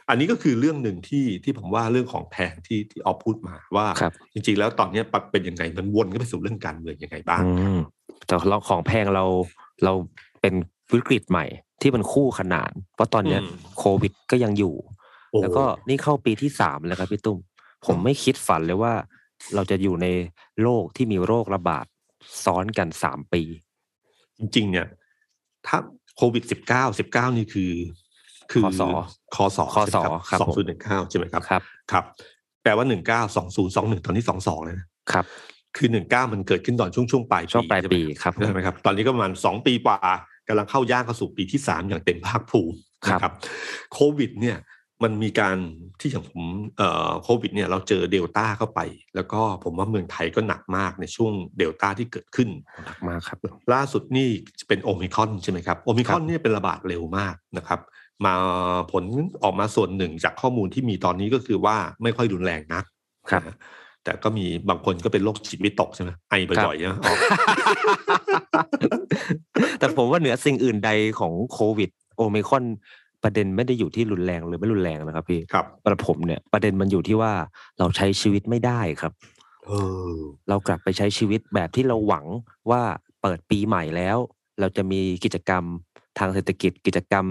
[0.09, 7.81] อันนี้ก็คือเรื่องหนึ่งที่ที่ผมว่าเรื่องของแพงที่ที่ออฟพูดมาว่าครับจริงๆ แล้วตอนเนี้ยเป็นยังไงมันวนก็ไปสู่เรื่องการเมืองยังไงบ้างอืม
[8.27, 9.25] แต่เราของแพงเรา
[9.85, 9.93] เรา
[10.41, 10.55] เป็น
[10.93, 11.47] วิกฤตใหม่
[11.83, 15.00] ที่มันคู่ขนาน เพราะตอนเนี้ยอืมโควิดก็ยังอยู่โอ้
[15.43, 17.39] แล้วก็นี่เข้าปีที่สามแล้วครับพี่ตุ้ม
[17.87, 18.93] ผมไม่คิดฝันเลยว่า
[19.55, 20.07] เราจะอยู่ใน
[20.63, 21.87] โลกที่มีโรคระบาด
[22.45, 23.43] ซ้อนกันสามปี
[24.39, 24.87] จริงๆเนี่ย
[25.67, 25.79] ถ้า
[26.17, 27.73] โควิดสิบเก้าสิบเก้านี่คือ
[28.53, 28.83] คือคส
[29.35, 29.97] คอสอคส
[30.29, 32.05] ครับสองผมศูนย์หนึ่งเก้าใช่ไหมครับครับครับ
[32.63, 35.25] แปลว่าหนึ่งเก้าสองศูนย์สองหนึ่งตอนนี้สองสองเลยนะครับ
[35.77, 39.99] คือหนึ่งเก้ามันเกิดขึ้นตอนช่วงช่วงปลายปีช่วงปลายใช่ไหมปีครับผมใช่ไหมครับ ตอนนี้ก็ประมาณสองปีกว่า
[40.49, 43.33] กำลังเข้าย่างเข้าสู่ปีที่สามอย่างเต็มภาคภูมิครับนะครับ
[43.93, 44.57] โควิด เนี่ย
[45.03, 45.57] มันมีการ
[46.01, 46.43] ที่อย่างผม
[46.77, 48.81] เอ่อโควิดเนี่ยเราเจอเดลต้าเข้าไป
[49.15, 52.49] แล้วก็ผมว่าเมืองไทยก็หนักมากในช่วงเดลต้าที่เกิดขึ้น
[52.87, 53.39] หนักมากครับ
[53.73, 54.29] ล่าสุดนี่
[54.69, 57.81] เป็นโอมิครอนใช่ไหมครับโอมิครอนครับเนี่ยเป็นระบาดเร็วมากนะครับ
[58.25, 58.35] มา
[58.93, 59.05] ผล
[59.43, 62.85] ออกมาส่วนหนึ่งจากข้อมูลที่มีตอนนี้ก็คือว่าไม่ค่อยรุนแรงนัก
[63.31, 63.57] ครับนะฮะ
[64.05, 66.35] แต่ก็มีบางคนก็เป็นโรคจิตวิตกใช่ไหมไอ
[66.67, 67.17] บ่อยๆนะออก
[69.79, 70.91] แต่ผมว่าเหนือสิ่งอื่นใด
[71.21, 72.65] ของโควิด โอมิครอน
[73.23, 77.33] ประเด็นไม่ได้อยู่ที่รุนแรงหรือไม่รุนแรงนะครับพี่ครับสำหรับผมเนี่ยประเด็นมันอยู่ที่ว่า
[77.79, 79.13] เราใช้ชีวิตไม่ได้ครับ
[79.67, 79.71] เอ
[80.13, 80.17] อ
[80.49, 82.27] เรากลับไปใช้ชีวิตแบบที่เราหวัง
[82.71, 82.83] ว่า
[83.23, 84.17] เปิดปีใหม่แล้ว
[84.61, 85.65] เราจะมีกิจกรรม
[86.19, 87.25] ทางเศรษฐกิจกิจกรรม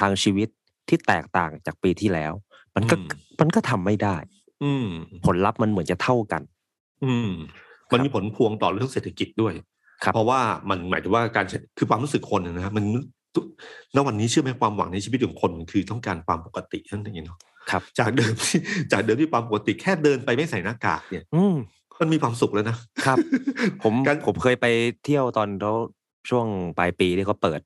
[0.00, 0.48] ทางชีวิต
[0.88, 2.32] ที่แตกต่างจากปีที่แล้ว
[2.74, 3.06] มันก็อืม
[3.40, 4.16] มันก็ทำไม่ได้
[4.64, 4.86] อืม
[5.26, 6.42] ผลลัพธ์มันเหมือนจะเท่ากัน
[7.04, 7.30] อืม
[7.92, 9.54] มันมีผลพวงต่อเรื่องเศรษฐกิจด้วย
[10.04, 12.84] ครับเพราะว่ามันหมายถึงว่าการใช้คือความรู้สึกคนนะฮะมัน
[13.34, 13.44] ทุก
[13.94, 17.38] ณวันนี้เชื่อไหมความหวังในชีวิตของคนมันคือต้องการความปกตินั่นเองเนาะ
[17.70, 18.58] ครับ จากเดิมที่
[18.92, 21.54] จากเดิมที่ความปกติแค่เดินไปไม่ใส่หน้ากากเนี่ย อืม
[22.00, 22.76] มันมีความสุขแล้วนะ
[23.06, 23.18] ครับ
[23.82, 24.66] ผมการผมเคยไป
[25.04, 25.72] เที่ยวตอนเขา
[26.30, 26.46] ช่วง
[26.78, 27.60] ปลายปีที่เขาเปิด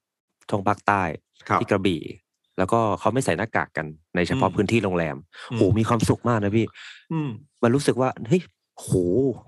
[0.50, 1.02] ช่วงภาคใต้
[1.48, 2.02] ครับที่กระบี่
[2.58, 5.16] แล้วก็เขาไม่ใส่หน้ากากกันในเฉพาะอืมพื้นที่โรงแรม
[5.50, 6.66] อืมโหมีความสุขมากนะพี่
[7.12, 7.30] อืม
[7.62, 8.42] มันรู้สึกว่าเฮ้ย
[8.76, 8.90] โห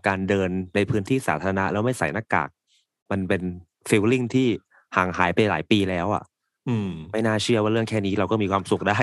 [0.08, 2.48] การเดินในพื้นที่สาธารณะแล้วไม่ใส่หน้ากาก
[3.10, 3.42] มันเป็น
[3.88, 4.48] ฟีลลิ่งที่
[4.96, 6.22] ห่างหายไปหลายปีแล้วอะ
[6.68, 8.98] อืม ไม่น่าเชื่อว่าเรื่องแค่นี้เราก็มีความสุขได้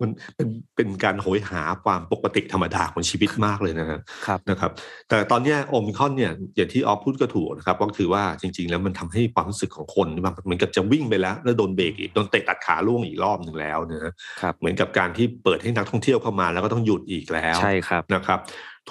[0.00, 4.70] มันเป็นเป็นการโหยหาความปกติธรรมดาของชีวิตมากเลยนะฮะครับนะครับ
[5.08, 18.38] แต่ตอนเนี้ยโอมิครอนเนี่ยอย่างที่ออฟพูดก็ถูกนะครับก็คือว่าจริง ๆ แล้วมันทำให้ความรู้สึกของคนแบบเหมือนกับจะวิ่งไปแล้ว แล้วโดนเบรกอีกโดนเตะตัดขาล่วงอีกรอบหนึ่งแล้วนะฮะครับเหมือนกับการที่เปิดให้นักท่องเที่ยวเข้ามาแล้วก็ต้องหยุดอีกแล้วใช่ครับนะครับ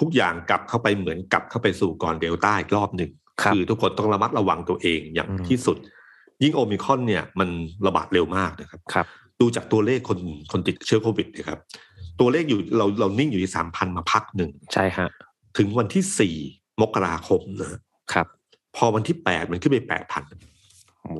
[0.00, 3.10] ทุกอย่างกลับเข้าไปเหมือนกลับเข้าไปสู่ก่อนเดลต้าอีกรอบหนึ่ง
[3.42, 5.76] ครับอทุกคนต้องระมัดระวังตัวเองอย่างอืมที่สุด
[6.42, 7.48] ยิ่งโอมิครอนเนี่ยมัน
[7.86, 9.06] ระบาดเร็วมากนะครับครับ
[9.40, 10.18] ดูจากตัวเลขคน
[10.52, 11.60] คนติดเชื้อโควิดนะครับ
[12.20, 15.08] ตัวเลขอยู่เราเรานิ่งอยู่ที่สามพันมาพักหนึ่งใช่ฮะ
[15.58, 16.34] ถึงวันที่สี่
[16.80, 17.80] มกราคมนะฮะ
[18.12, 18.26] ครับ
[18.76, 20.22] พอวันที่แปดมันขึ้นไปแปดพัน
[21.02, 21.12] โอ้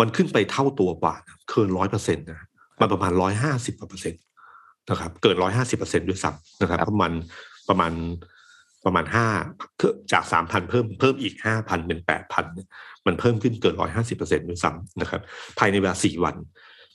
[0.00, 2.46] มันขึ้นไปเท่าตัวกว่านะเกินร้อยเปอร์เซ็นต์นะ
[2.80, 4.22] มันประมาณร้อยห้าสิบกว่าเปอร์เซ็นต์
[4.90, 7.12] นะครับ เกินร้อยห้าสิบเปอร์เซ็นต์ด้วยซ้ำนะครับประมาณ
[7.68, 7.92] ประมาณ
[8.88, 9.28] ประมาณห้า
[10.12, 12.46] จากสามพันเพิ่มเพิ่มอีกห้าพันเป็นแปดพัน
[13.06, 15.20] มันเพิ่มขึ้นเกินร้อยห้าสิบเปอร์เซ็นต์ด้วยซ้ำนะครับ
[15.58, 16.36] ภายในเวลาสี่วัน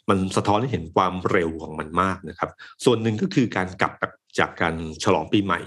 [0.10, 2.50] มันสะท้อนให้เห็นความเร็วของมันมากนะครับ
[2.86, 3.94] ส่วนหนึ่งก็คือการกลับ
[4.40, 5.60] จากการฉลองปีใหม่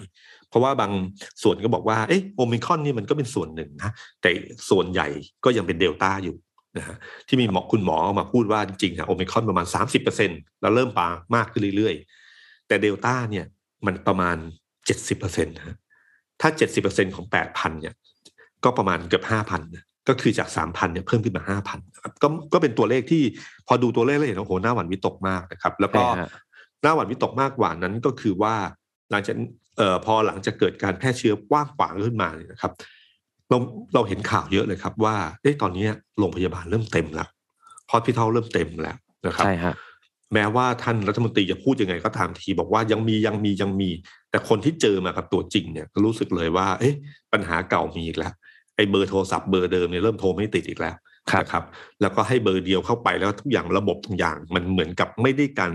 [0.49, 0.93] เพราะว่าบาง
[1.43, 3.93] ส่วนก็บอกว่าเอ๊ะโอมิคอนนี่มันก็เป็นส่วนหนึ่งนะ
[4.23, 4.31] แต่
[4.71, 5.09] ส่วนใหญ่
[5.45, 6.37] ก็ยังเป็นเดลต้าอยู่
[6.79, 6.97] นะฮะ
[7.29, 9.67] ที่มีหมอคุณหมอออกมาพูดว่าจริงๆนะโอมิคอนประมาณ
[10.15, 13.45] 30%แล้วเริ่มปามากขึ้นเรื่อยๆ แต่เดลต้าเนี่ย
[13.87, 14.37] มันประมาณ
[14.97, 15.77] 70%นะ
[16.41, 16.51] ถ้า
[16.83, 17.95] 70%ของ 8,000เนี่ย
[18.65, 23.23] ก็ประมาณเกือบ5,000นะก็คือจาก 3,000เนี่ยเพิ่มขึ้นมา 5,000นะครับก็ก็เป็นตัวเลขที่
[23.67, 26.29] พอดูตัวเลขแล้วเห็นว่าโอ้โหหน้าหวั่นวิตกมากนะครับ แล้วก็ใช่ฮะ
[26.83, 28.55] หน้าหวั่นวิตกมากกว่านั้นก็คือว่า
[29.11, 29.35] หลังจาก
[29.79, 32.73] เอ่อพอหลังจากเกิดการแพร่เชื้อกว้างขวางขึ้นมาเนี่ยนะครับ
[33.51, 33.59] เรา
[33.95, 35.87] เราเห็นข่าวเยอะเลยครับ ว่าเอ้ตอนนี้
[36.19, 37.29] โรงพยาบาลเริ่มเต็มแล้ว
[37.91, 39.75] ฮอสพิทอลเริ่มเต็มแล้วนะครับใช่ฮะ
[40.35, 43.91] แม้ว่าท่านรัฐมนตรีจะพูดยังไงก็ตามที บอกว่ายังมียังมียังมี
[44.31, 46.95] แต่คนที่เจอมากับตัวจริงเนี่ยก็รู้สึกเลยว่า เอ๊ะ
[47.33, 48.33] ปัญหาเก่ามีอีกแล้ว
[48.77, 50.97] ไอ้เบอร์โทรศัพท์เบอร์เดิมเนี่ยเริ่มโทรไม่ติดอีกแล้ว
[51.31, 51.65] ครับนะครับ
[52.01, 55.73] แล้วก็ให้เบอร์เดียวเข้าไปแล้วทุกอย่างระบบทุกอย่างมันเหมือนกับไม่ได้กัน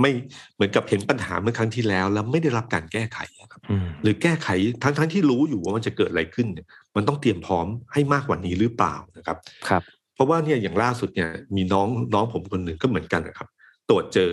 [0.00, 0.10] ไม่
[0.54, 4.48] เหมือนกับเห็นปัญหาเมื่อครั้งที่แล้ว แล้วไม่ได้รับการแก้ไขอะครับอืมหรือแก้ไข
[4.82, 6.66] ทั้งทั้งที่รู้อยู่ว่ามันจะเกิดอะไรขึ้นเนี่ย
[6.96, 9.36] มันต้องเตรียมพร้อมให้มากกว่านี้หรือเปล่านะครับ
[9.68, 9.82] ครับ
[10.14, 13.48] เพราะว่าเนี่ยอย่างล่าสุดเนี่ยมีน้องน้องผมคนหนึ่งก็เหมือนกันนะครับ
[13.90, 14.30] ตรวจเจอ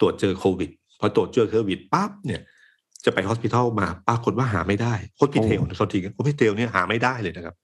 [0.00, 2.40] ตรวจเจอโควิดพอตรวจเจอโควิดปั๊บเนี่ย
[3.04, 7.54] จะไป hospital มาปรากฏว่าหาไม่ได้ hospitel โอ้โทษที hospitel เนี่ยหาไม่ได้เลยนะครับ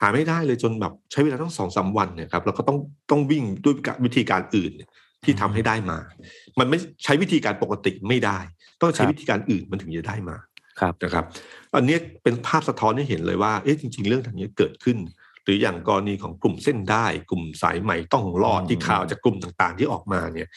[0.00, 2.78] หาไม่ได้เลยจนแบบใช้เวลาต้องสองสามวันเนี่ยครับแล้วก็ต้อง
[3.10, 4.88] ต้องวิ่งด้วยวิธีการอื่นเนี่ย
[5.24, 5.98] ที่ทำให้ได้มา
[6.58, 8.38] มันไม่ใช้วิธีการปกติไม่ได้
[8.80, 10.36] ต้องใช้วิธีการอื่นมันถึงจะได้มา
[10.80, 11.24] ครับนะครับ
[11.74, 14.96] อันเนี้ยเป็นภาพสะท้อนให้เห็นเลยว่าเอ๊ะจริง ๆ เรื่องทางนี้เกิดขึ้น
[15.46, 20.48] หรืออย่างกรณีของกลุ่มเส้นได้ กลุ่มสายใหม่ต้องรอดอืมที่ข่าวจากกลุ่มต่างๆ ที่ออกมาเนี่ย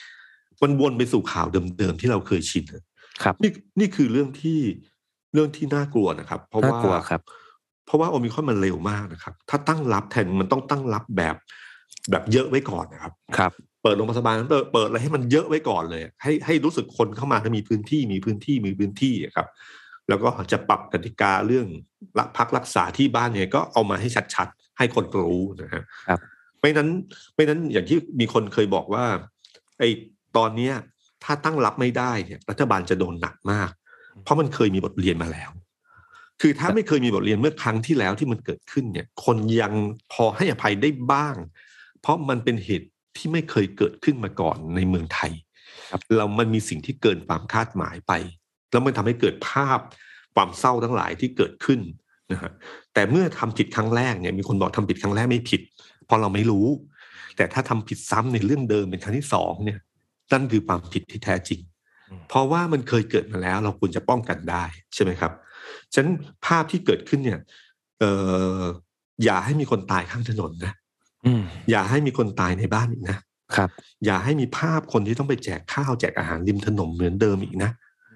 [0.62, 1.48] มันวนไปสู่ข่าว
[1.78, 2.66] เดิมๆที่เราเคยชิน
[3.24, 4.60] ครับ นี่นี่คือเรื่องที่
[5.34, 7.22] เรื่องที่น่ากลัวนะครับ เพราะว่าน่ากลัวครับ
[7.86, 11.36] เพราะว่าโอมิครอนมันเร็วมากนะครับ ถ้าตั้งรับแทนมันต้องตั้งรับแบบ
[12.12, 13.52] แบบเยอะไว้ก่อนนะครับ ครับ
[13.84, 19.48] เปิดโรงพยาบาลเปิดเปิดอะไรให้มันเยอะไว้ก่อนเลย ให้ให้รู้สึกคนเข้ามาถ้ามีพื้นที่มีพื้นที่มีพื้นที่อะครับ
[20.10, 21.68] แล้วก็จะปรับกติกาเรื่อง
[22.20, 26.20] รักพักรักษาที่บ้านเนี่ยก็เอามาให้ชัดๆ ให้คนรู้นะฮะครับ
[26.62, 26.90] ไม่นั้น
[27.36, 29.06] ไม่นั้นอย่างที่มีคนเคยบอกว่า
[29.80, 29.90] ไอ้
[30.38, 30.74] ตอนเนี้ย
[31.24, 33.72] ถ้าตั้งรับไม่ได้เนี่ยรัฐบาลจะโดนหนักมาก
[34.24, 35.52] เพราะมันเคยมีบทเรียนมาแล้ว
[36.42, 39.74] คือถ้าไม่เคยมีบทเรียนเมื่อครั้งที่แล้วที่มันเกิดขึ้นเนี่ย คนยัง
[40.14, 41.36] พอให้อภัยได้บ้าง
[42.02, 45.32] เพราะมันเป็นเหตุที่ไม่เคยเกิดขึ้นมาก่อนในเมืองไทย
[45.92, 48.14] ครับเรามันมีสิ่งที่เกินความคาดหมายไป
[48.72, 49.80] แล้วมันทำให้เกิดภาพ
[50.36, 51.80] ความเศร้าทั้งหลายที่เกิดขึ้น
[52.32, 52.52] นะฮะ
[53.00, 55.62] แต่เมื่อทำผิดครั้งแรกเนี่ยมีคนบอกทำผิดครั้งแรกไม่ผิด
[56.06, 56.68] เพราะเราไม่รู้
[57.38, 59.80] แต่ถ้าทำผิดซ้ำในเรื่องเดิมเป็นครั้งที่สองเนี่ย
[60.32, 61.60] นั่นคือความผิดที่แท้จริง
[62.10, 65.32] อืมเพราะว่ามันเคยเกิดมาแล้ว เราควรจะป้องกันได้ใช่ไหมครับ
[65.94, 66.14] ฉะนั้น
[66.46, 67.40] ภาพที่เกิดขึ้นเนี่ย
[68.00, 68.12] เอ่
[68.60, 68.62] อ
[69.24, 70.74] อย่าให้มีคนตายข้างถนนนะ
[71.26, 73.18] อืมอย่าให้มีคนตายในบ้านอีกนะ
[73.56, 73.70] ครับ
[74.06, 77.72] อย่าให้มีภาพคนที่ต้องไปแจกข้าวแจกอาหารริมถนนเหมือนเดิมอีกนะ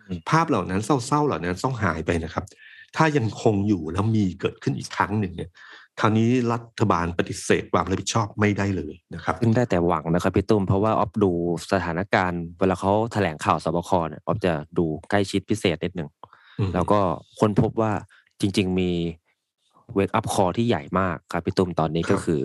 [0.08, 2.46] อืมภาพเหล่านั้นเศร้าๆเหล่านั้นต้องหายไปนะครับ
[2.96, 5.52] ถ้ายังคงอยู่แล้วมีเกิดขึ้นอีกครั้งหนึ่งเนี่ย
[6.00, 11.32] คราวนี้รัฐบาลปฏิเสธความรับผิดชอบไม่ได้เลยนะครับซึ่งได้แต่หวังนะครับพี่ตุ้มเพราะว่าออฟดู
[11.72, 13.92] สถานการณ์ เวลาเขแถลงข่าว ศบค.
[14.10, 16.10] เนี่ยออฟจะดูใกล้ชิดพิเศษนิดหนึ่ง
[16.60, 17.00] อืมแล้วก็
[17.40, 17.92] ค้นพบว่า
[18.42, 18.92] จริง ๆ มี
[19.94, 22.40] wake up call ที่ใหญ่มากครับพี่ตุ้มตอนนี้ก็คือ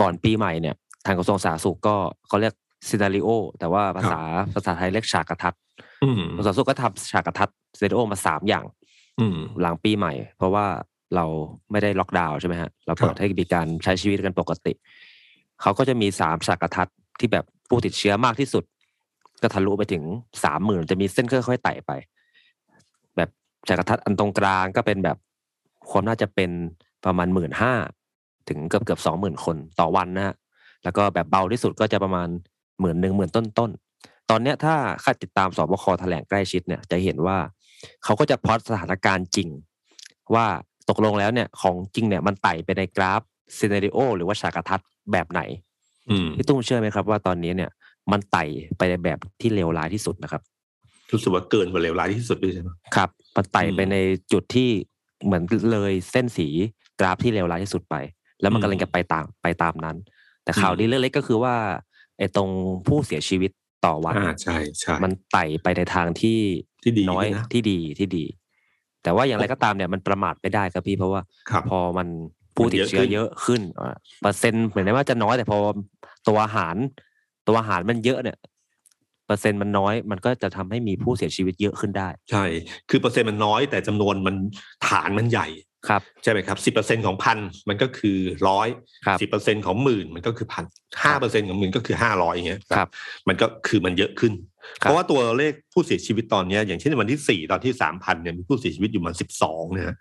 [0.00, 0.74] ก่อนปีใหม่เนี่ย
[1.06, 1.96] ทางกระทรวงสาธารณสุขก็
[2.28, 2.54] เขาเรียก
[2.88, 4.20] scenario แต่ว่าภาษา
[4.54, 5.54] ภาษาไทยเรียกฉากทัศน์
[6.02, 8.81] อืมกระทรวงสาธารณสุขก็ทำฉากทัศน์ scenario มาสามอย่างอืม
[9.60, 10.66] หลังปีใหม่ เพราะว่า
[11.14, 11.24] เรา
[11.70, 14.72] ไม่ได้ล็อกดาวน์ใช่ไหมฮะเราเปิครับให้มีการใช้ชีวิตกันปกติ
[15.62, 18.64] เขาก็จะมีสามฉากกระทัดที่แบบผู้ติดเชื้อมากที่สุด
[19.42, 20.02] ก็ทะลุไปถึง
[20.44, 21.90] สามหมื่นจะมีเส้นค่อยๆไต่ไป
[23.16, 23.28] แบบ
[23.68, 25.16] ฉากกระทัดอันตรงกลางก็เป็นแบบ
[25.90, 26.50] ความน่าจะเป็น
[27.04, 27.72] ประมาณหมื่นห้า
[28.48, 30.34] ถึงเกือบเกือบสองหมื่นคนต่อวันนะฮะ
[30.84, 32.28] แล้วก็แบบเบาที่สุดก็จะประมาณ
[32.80, 37.38] หมื่นหนึ่งหมื่นต้นต้นๆตอนเนี้ยถ้าใครติดตามสบคแถลงใกล้ชิดเนี่ย จะเห็นว่า
[38.04, 39.48] เขาก็จะพอดสถานการณ์จริง
[40.34, 40.46] ว่า
[40.90, 43.20] ตกลงแล้วเนี่ยของจริงเนี่ยมันไต่ไปในกราฟ
[43.58, 45.40] ซีนาริโอหรือว่าฉากทัศน์แบบไหน
[46.10, 47.70] อืมพี่ตุ้มเชื่อไหมครับว่าตอนนี้เนี่ย
[48.12, 48.44] มันไต่
[48.76, 50.42] ไปในแบบที่เลวร้ายที่สุดนะครับ
[51.12, 53.96] รู้สึกว่าเกินกว่าเลวร้ายที่สุดด้วยใช่ไหมครับมันไต่ไปอืมใน
[54.32, 54.68] จุดที่
[55.24, 55.42] เหมือน
[55.72, 56.48] เลยเส้นสี
[57.00, 57.94] กราฟที่เลวร้ายที่สุดไป
[58.40, 59.96] แล้วมันอืมกำลังจะไปตามไปตามนั้น
[60.44, 61.54] แต่ข่าวอืมดีเล็กๆก็คือว่า
[62.18, 62.48] ไอ้ตรง
[62.86, 63.50] ผู้เสียชีวิต
[63.84, 66.38] ต่อวันอ่าใช่ใช่มันไต่ไปในทางที่
[66.82, 68.24] ที่ดีน้อยด้วยนะที่ดีที่ดี
[69.02, 72.08] แต่ว่าอย่างไรก็ตามเนี่ยมันประมาทไม่ได้ครับพี่เพราะว่าครับพอมัน
[72.56, 75.58] ผู้ติดเชื้อมันเยเยอะอะขึ้นอ่าเปอร์เซ็นต์เหมือนว่าจะน้อยแต่พอ
[76.28, 76.76] ตัวอาหาร
[77.46, 78.38] ตัวอาหารมันเยอะเนี่ย
[79.26, 82.44] เปอร์เซ็นต์มันน้อยมันก็จะทำให้มีผู้เสียชีวิตเยอะขึ้นได้ ใช่
[82.90, 84.36] คือเปอร์เซ็นต์มันน้อยแต่จำนวนมัน
[84.88, 85.48] ฐานมันใหญ่
[85.88, 88.16] ครับใช่ไหมครับสิบเปอร์เซ็นของพันมันก็คือ
[88.48, 88.68] ร้อย
[89.06, 90.64] ครับสิบเปอร์เซ็นของหมื่นมันก็คือพัน
[91.02, 92.88] ห้าเปอร์เซ็นของหมื่นก็คือห้าร้อยอย่างเงี้ยครับ
[93.28, 99.96] มันก็คือมันเยอะขึ้นครับ เพราะว่าตัวเลขผู้เสียชีวิตตอนเนี้ยอย่างเช่นในวันที่สี่ตอนที่สามพันเนี่ยมีผู้เสียชีวิตอยู่มันสิบสองนะฮะ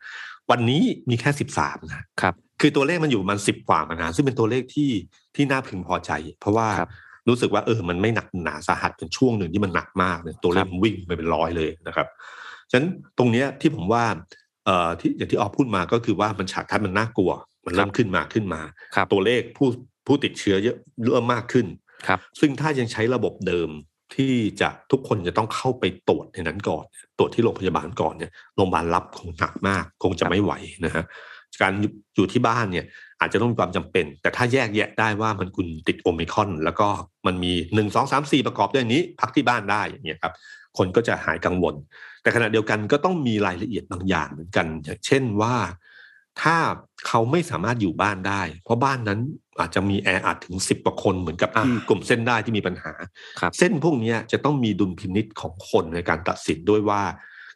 [0.51, 4.91] วันนี้มีแค่สิบสามนะครับ คือตัวเลขมันอยู่มันสิบกว่ามานานซึ่งเป็นตัวเลขที่
[5.35, 6.89] ที่น่าพึงพอใจ เพราะว่าครับ
[7.29, 12.07] รู้สึกว่าเออมันไม่หนักหนาสาหัสเป็นช่วงหนึ่งที่มันหนักมากเนี่ยตัวเลขมันวิ่งไปเป็นร้อยเลยนะครับ
[12.69, 14.03] ฉะนั้นตรงเนี้ยที่ผมว่า
[14.65, 17.31] เอ่อที่อย่างที่ออฟพูดมาก็คือว่ามันฉากทัศน์มันน่ากลัว
[17.65, 18.61] มันเริ่มขึ้นมาขึ้นมา
[18.95, 19.67] ครับตัวเลขผู้
[20.07, 20.77] ผู้ติดเชื้อเยอะ
[21.11, 21.65] เริ่มมากขึ้น
[22.07, 23.69] ครับซึ่งถ้ายังใช้ระบบเดิม
[24.15, 26.85] ที่จะทุกคนจะต้องเข้าไปตรวจในนั้นก่อน
[27.17, 30.53] ตรวจที่โรงพยาบาลก่อนเนี่ยโรงพยาบาลรับคงหนักมาก คงจะไม่ไหว
[30.85, 31.03] นะฮะ
[31.61, 31.73] การ
[32.15, 32.85] อยู่ที่บ้านเนี่ย
[33.19, 36.87] อาจจะต้องมีความจำเป็น แต่ถ้าแยกแยะได้ว่ามันคุณติดโอมิคอน แล้วก็
[37.25, 40.33] มันมีหนึ่งสองสามสี่ประกอบด้วยนนี้ พักที่บ้านได้อย่างเงี้ยครับ
[40.77, 41.75] คนก็จะหายกังวล
[42.21, 45.55] แต่ขณะเดียวกันก็ต้องมีรายละเอียดบางอย่างเหมือนกัน อย่างเช่นว่า
[46.41, 46.57] ถ้า
[47.07, 49.19] เขาไม่สามารถอยู่บ้านได้ เพราะบ้านนั้น
[49.59, 52.91] อาจจะมีแออัดถึงสิบกว่าคนเหมือนกับที่อ่ากลุ่มเส้นได้ที่มีปัญหา
[53.39, 57.01] ครับเส้นพวกเนี้ยจะต้องมีดุลพินิษของคนในการตัดสินด้วยว่า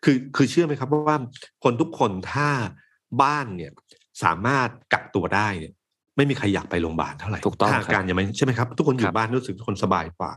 [0.03, 1.17] คือคือเชื่อไหมครับว่า
[1.63, 2.49] คนทุกคนถ้า
[3.21, 3.71] บ้านเนี่ย
[4.23, 5.73] สามารถกักตัวได้เนี่ย
[6.15, 10.31] ไม่มีใครอยากไปโรงพยาบาลเท่าไหร่ถูกต้องถ้าครับอาการยังไม่ใช่ไหมครับ ทุกคนอคยู่รับบ้านรู้สึกทุกคนสบายกว่า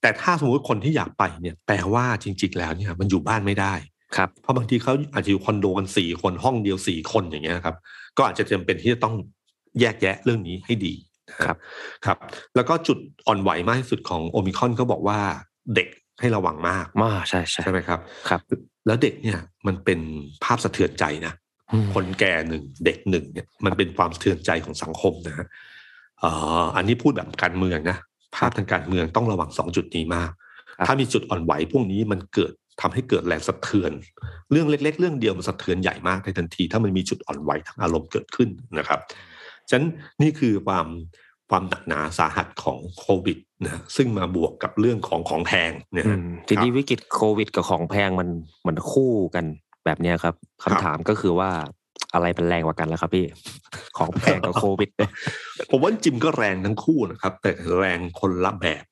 [0.00, 3.74] แต่ถ้าสมมติคนที่อยากไปเนี่ย แปลว่าจริง ๆ แล้วเนี่ย มันอยู่บ้านไม่ได้
[4.16, 7.76] ครับเพราะบางทีเขาอาจจะอยู่คอนโดกันสี่คนห้องเดียวสี่คนอย่างเงี้ยครับ
[8.16, 9.14] ก็อาจจะจำเป็นที่จะต้อง
[9.80, 10.94] แยกแยะเรื่องนี้ให้ดี
[11.30, 11.56] นะครับ
[12.06, 12.16] ครับ
[12.54, 15.20] แล้วก็จุดอ่อนไหวมากที่สุดของโอมิครอนเขาบอกว่า
[15.74, 15.88] เด็ก
[16.20, 18.40] ให้ระวังมากมาใช่ใช่ใช่ไหมครับครับ
[18.86, 20.00] แล้วเด็กเนี่ยมันเป็น
[20.44, 21.32] ภาพสะเทือนใจนะ
[21.72, 25.46] อืมคนแก่หนึ่งเด็กหนึ่งเนี่ยมันเป็นความสะเทือนใจของสังคมนะฮะ
[26.20, 26.30] เอ่
[26.62, 27.98] ออันนี้พูดแบบการเมืองนะ
[28.36, 30.30] ภาพทางการเมืองต้องระวังสองจุดนี้มาก
[30.76, 33.92] ครับถ้ามีจุดอ่อนไหวพวกนี้มันเกิด ทำให้เกิดแรงสะเทือน
[34.50, 39.00] เรื่องเล็ก ๆ เรื่องเดียวมันสะเทือนใหญ่มากในทันที ถ้ามันมีจุดอ่อนไหวทางอารมณ์เกิดขึ้นนะครับ
[39.68, 39.86] ฉะนั้น
[40.22, 40.86] นี่คือความ
[41.50, 48.28] ความหนักหนาสาหัสของโควิดนะซึ่งมาบวกกับเรื่องของของแพงเนะอืฮะมทีนี้วิกฤตโควิด กับของแพงมัน
[48.60, 49.44] เหมือนคู่กัน
[49.84, 51.50] แบบเนี้ยครับคำถามก็คือว่า
[52.14, 53.26] อะไรเป็นแรงกว่ากันแล้วครับพี่
[53.98, 55.10] ของแพงกับโควิดเนี่ย
[55.70, 58.84] ผมว่าจิมก็แรงทั้งคู่นะครับ แต่แรงคนละแบบ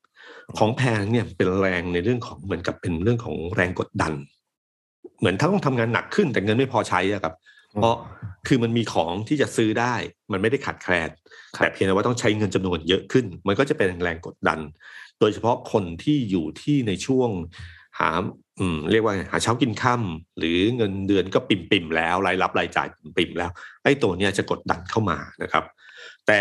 [0.59, 4.13] ของแพงเนี่ยเป็นแรงในเรื่องของเหมือนกับเป็นเรื่องของแรงกดดัน
[5.19, 7.35] เหมือนถ้าต้องทำงานหนักขึ้นแต่เงินไม่พอใช้อะครับ
[7.75, 7.97] อืมเพราะ
[8.49, 9.95] คือมันมีของที่จะซื้อได้
[10.33, 11.09] มันไม่ได้ขาดแคลน
[11.57, 14.59] ครับแต่เพียงแต่ว่าต้องใช้เงินจำนวนเยอะขึ้น มันก็จะเป็นแรงกดดัน
[15.21, 17.31] โดยเฉพาะคนที่อยู่ที่ในช่วง
[17.99, 18.11] หา
[18.59, 23.51] อืมเรียกว่าไงหาเช้ากินค่ำหรือเงินเดือนก็ปิ่มปิ่มๆแล้วรายรับรายจ่ายปิ่มปิ่มๆแล้ว
[23.83, 25.65] ไอ้ตัวเนี้ยจะกดดันเข้ามานะครับ
[26.27, 26.41] แต่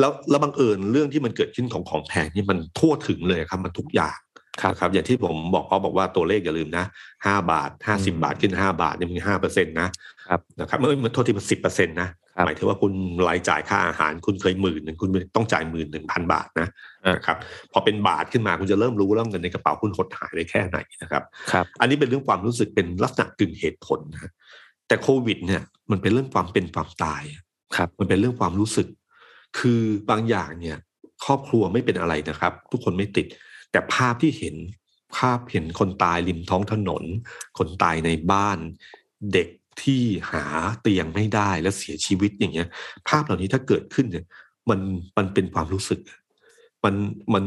[0.00, 4.18] แล้วแล้วบังเอิญเรื่องที่มันเกิดขึ้นของของแพงนี่มันทั่วถึงเลยครับมันทุกอย่าง
[4.60, 6.84] ครับนะครับอย่างที่ผมบอกเขาบอกว่าตัวเลขอย่าลืมนะ
[7.26, 9.88] ห้าบาทห้าสิอืมบาทขึ้นห้าบาทนี่มันห้าเปอร์เซ็นต์นะ
[10.28, 12.92] ครับนะครับเมื่อมันโทษทีมันสิบเปอร์เซ็นต์นะครับหมายถึงว่าคุณ
[13.28, 16.68] รายจ่ายค่าอาหารคุณเคยหมื่นหนึ่งคุณต้องจ่ายหมื่นหนึ่งพันบาทนะ
[17.04, 17.36] อะนะครับ
[17.72, 24.32] พอเป็นบาทขึ้นมาคุณจะเริ่มรู้แล้วเงินในกระเป๋าคุณหดหายไปแค่ไหนนะครับครับอันนี้เป็นเรื่องความรู้สึกเป็นลักษณะกึ่งเหตุผลนะ
[24.88, 27.22] แต่โควิดเนี่ยมันเป็นเรื่องความเป็นความตาย
[27.76, 28.86] ครับมันเป็นเรื่องความรู้สึก
[29.58, 30.78] คือบางอย่างเนี่ย
[31.24, 33.26] ครอบครัวไม่เป็นอะไรนะครับ ทุกคนไม่ติด
[33.70, 34.56] แต่ภาพที่เห็น
[35.16, 37.04] ภาพเห็นคนตายริมท้องถนน
[37.58, 38.58] คนตายในบ้าน
[39.32, 39.48] เด็ก
[39.82, 40.44] ที่หา
[40.80, 42.68] เตียงไม่ได้แล้วเสียชีวิตอย่างเงี้ย
[43.08, 44.24] ภาพเหล่านี้ถ้าเกิดขึ้นเนี่ย
[44.70, 44.80] มัน
[45.16, 46.00] มันเป็นความรู้สึก
[46.84, 46.94] มัน
[47.34, 47.44] มัน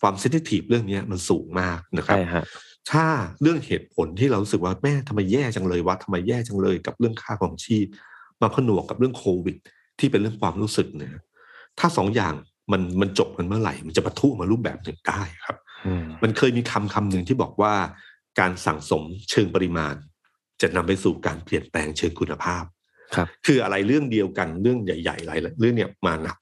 [0.00, 2.44] ความเซนซิทีฟเรื่องเนี้ยมันสูงมากนะครับใช่ฮะ
[2.90, 3.04] ถ้า
[3.42, 7.86] เรื่องเหตุผลที่เรารู้สึกว่าแม่ทำไมแย่จังเลยวะทำไมแย่จังเลยกับเรื่องค่าของชีพ
[8.42, 9.56] มาผนวกกับเรื่องโควิด
[9.98, 11.12] ที่เป็นเรื่องความรู้สึกเนี่ย
[11.78, 12.34] ถ้าสองอย่าง
[12.72, 15.56] มันมันจบกันเมื่อไหร่ มันจะปะทุมารูปแบบหนึ่งได้ครับ
[15.86, 17.74] อืมมันเคยมีคำคำหนึ่งที่บอกว่า
[18.40, 19.94] การสั่งสมเชิงปริมาณ
[20.62, 22.64] จะนำไปสู่การเปลี่ยนแปลงเชิงคุณภาพ
[23.14, 26.38] ครับ คืออะไรเรื่องเดียวกันเรื่องใหญ่ๆหลายเรื่องเนี่ยมาหนัก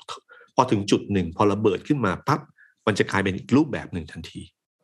[0.55, 2.41] พอถึงจุดหนึ่งพอระเบิดขึ้นมาปั๊บ
[2.87, 4.41] มันจะกลายเป็นอีกรูปแบบหนึ่งทันที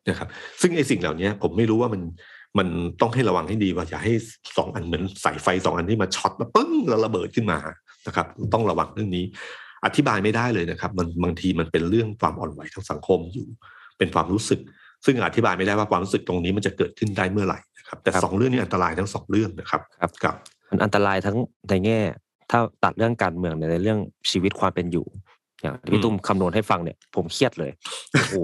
[0.09, 0.28] นะครับ
[0.61, 2.02] ซึ่งไอ้สิ่งเหล่านี้ผมไม่รู้ว่ามัน
[2.59, 2.68] มัน
[3.00, 4.14] ต้องให้ระวังให้ดีว่าอย่าให้
[4.57, 7.59] สองอันเหมือนสายไฟสองอันที่มาช็อตแล้วปึ้งแล้วระเบิดขึ้นมา
[8.07, 9.24] นะครับ ต้องระวังเรื่องนี้
[9.87, 13.47] อธิบายไม่ได้เลยนะครับ มันบางทีมันเป็นเรื่องความอ่อนไหวทางสังคมอยู่
[13.99, 14.61] เป็นความรู้สึก
[15.05, 20.35] ซึ่งอธิบายไม่ได้ว่าความรู้สึกตรงนี้มันจะเกิดขึ้นได้เมื่อไหร่นะครับ แต่ครับสองเรื่องนี้อันตรายทั้งสองเรื่องนะครับครับครับ
[20.70, 21.37] มันอันตรายทั้ง
[21.68, 22.01] ในแง่
[22.51, 23.99] ถ้าตัดเรื่องการเมืองเนี่ยในเรื่อง
[24.31, 25.07] ชีวิตความเป็นอยู่
[25.64, 27.70] อย่างที่อืพี่มตุ้มคำนวณให้ฟังเนี่ย ผมเครียดเลย
[28.12, 28.35] โอ้โห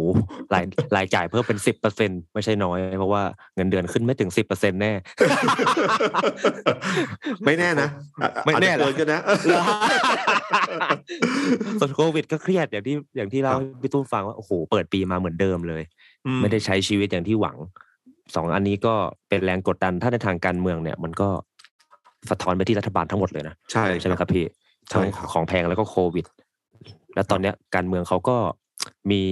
[0.54, 0.64] ราย
[0.96, 3.22] รายจ่ายเพิ่มเป็นสิบเปอร์เซ็นไม่ใช่น้อย เพราะว่า
[3.56, 4.92] เงินเดือนขึ้นไม่ถึงสิบเปอร์เซ็นแน่
[7.46, 7.88] ไม่แน่นะ
[8.22, 9.62] อะไม่แน่อาจจะเกินก็นะเหรอ
[11.80, 15.82] ส่วนโควิดก็เครียดอย่างที่อย่างที่เราครับให้พี่ตุ้มฟังว่าโอ้โหเปิดปีมาเหมือนเดิมเลย
[16.26, 17.56] อืไม่ได้ใช้ชีวิตอย่างที่หวัง
[18.34, 18.94] สองอันนี้ก็
[19.28, 21.28] เป็นแรงกดดันถ้าในทางการเมืองเนี่ย มันก็
[22.30, 24.44] สะท้อนไปที่รัฐบาลทั้งหมดเลยนะใช่ใช่ไหมครับพี่
[24.90, 26.24] ใช่ทั้งครับของแพงแล้วก็โควิด
[27.20, 28.36] แล้วตอนเนี้ยการเมืองเขาก็
[29.10, 29.22] มี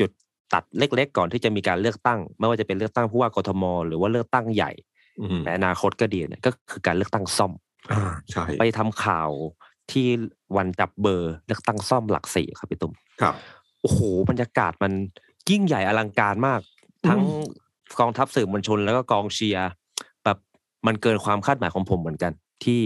[0.00, 0.10] จุด
[0.52, 4.70] ตัดเล็ก ๆ ก่อนที่จะมีการเลือกตั้ง ไม่ว่าจะเป็นเลือกตั้งผู้ว่ากทม หรือว่าเลือกตั้งใหญ่
[5.20, 7.52] อืมในอนาคตก็ดีเนี่ยก็คือการเลือกตั้งซ่อม
[7.92, 9.30] อ่าใช่ไปทำข่าว
[9.90, 10.06] ที่
[10.56, 13.34] วันจับเบอร์เลือกตั้งซ่อมหลักสี่ครับพี่ตุ้มครับ
[13.80, 14.92] โอ้โหบรรยากาศมัน
[15.50, 16.60] ยิ่งใหญ่อลังการมาก
[17.08, 17.20] ทั้ง
[18.00, 19.68] กองทัพสื่อมวลชนแล้วก็กองเชียร์
[20.24, 20.38] แบบ
[20.86, 22.32] มันเกินความคาดหมายของผมเหมือนกัน
[22.64, 22.82] ที่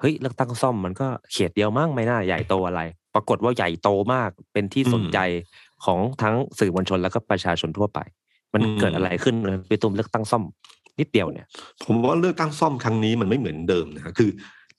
[0.00, 2.80] เฮ้ยเลือกตั้งซ่อมมันก็เขตเดียวมั้งไม่น่าใหญ่โตอะไร
[3.14, 5.18] ปรากฏว่าใหญ่โตมากเป็นที่สนใจ
[5.84, 7.98] ของทั้งสื่อมวลชนแล้วก็ประชาชนทั่วไป
[8.54, 9.34] มันเกิดอะไรขึ้น
[9.70, 10.42] พี่ตุ้มเลือกตั้งซ่อม
[10.98, 11.46] นิดเดียวเนี่ย
[11.84, 14.30] ผมว่าเลือกตั้งซ่อมครั้งนี้มันไม่เหมือนเดิมนะคือ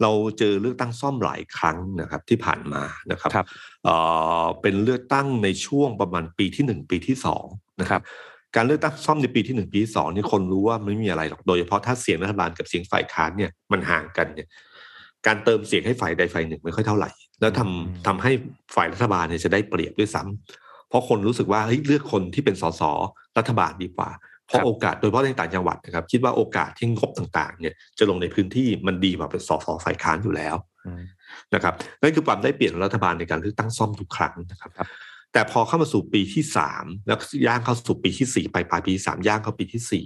[0.01, 3.45] เราเจอเลือกตั้งซ่อมหลายครั้งนะครับที่ผ่านมานะครับครับ
[3.83, 3.95] เอ่
[4.43, 7.45] อเป็นเลือกตั้งในช่วงประมาณปีที่หนึ่งปีที่สอง
[7.81, 8.01] นะครับ
[8.55, 14.47] การเลือกตั้งซ่อมในปีที่หนึ่งปีที่สองนี่คนรู้ว่าไม่มีอะไรหรอกโดยเฉพาะถ้าเสียงรัฐบาลกับเสียงฝ่ายค้านเนี่ยมันห่างกันเนี่ย
[15.27, 17.09] การเติมเสียงให้ฝ่ายใดฝ่ายหนึ่งไม่ค่อยเท่าไหร่
[17.41, 18.31] แล้วทำอืมทำให้
[18.75, 22.81] ฝ่ายรัฐบาลเนี่ยจะได้เปรียบด้วยซ้ำเพราะคนรู้สึกว่าเฮ้ยเลือกคนที่เป็นสส
[23.37, 24.09] รัฐบาลดีกว่า
[24.47, 31.01] เพราะโอกาสโดยเฉพาะในต่างจังหวัดนะครับ คิดว่าโอกาสที่งบต่างๆ เนี่ยจะลงในพื้นที่มันดีกว่าเป็นสสฝ่ายค้านอยู่แล้วอืม
[31.53, 34.87] นะครับนั่นคือความได้เปลี่ยนของรัฐบาลในการเลือกตั้งซ่อมทุกครั้งนะครับครับ
[35.33, 40.03] แต่พอเข้ามาสู่ปีที่สามแล้วย่างเข้าสู่ปีที่สี่ไปลายปีที่สามย่างเข้าปีที่สี่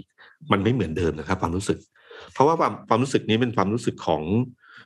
[0.52, 1.80] มันไม่เหมือนเดิมนะครับ ความรู้สึก
[2.34, 4.22] เพราะว่าความความรู้สึกนี้เป็นความรู้สึกของ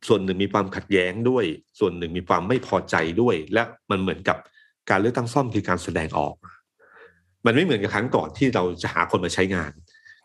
[0.07, 1.45] ส่วนหนึ่งมีความขัดแย้งด้วย
[1.79, 4.37] ส่วนหนึ่งมีความไม่พอใจด้วย และมันเหมือนกับ
[4.89, 6.35] การเลือกตั้งซ่อมคือการแสดงออก
[7.45, 9.71] มันไม่เหมือนกับครั้งก่อนที่เราจะหาคนมาใช้งาน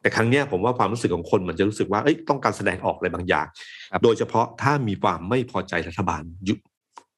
[0.01, 3.47] แต่ครั้งเนี้ยผมว่าความรู้สึกของคนมันจะรู้สึกว่าเอ้ยต้องการแสดงออกอะไรบางอย่าง
[3.93, 6.55] ครับโดยเฉพาะถ้ามีความไม่พอใจรัฐบาลยุ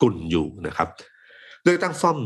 [0.03, 0.89] กุ่นอยู่นะครับ
[1.65, 2.19] เลือกตั้งซ่อม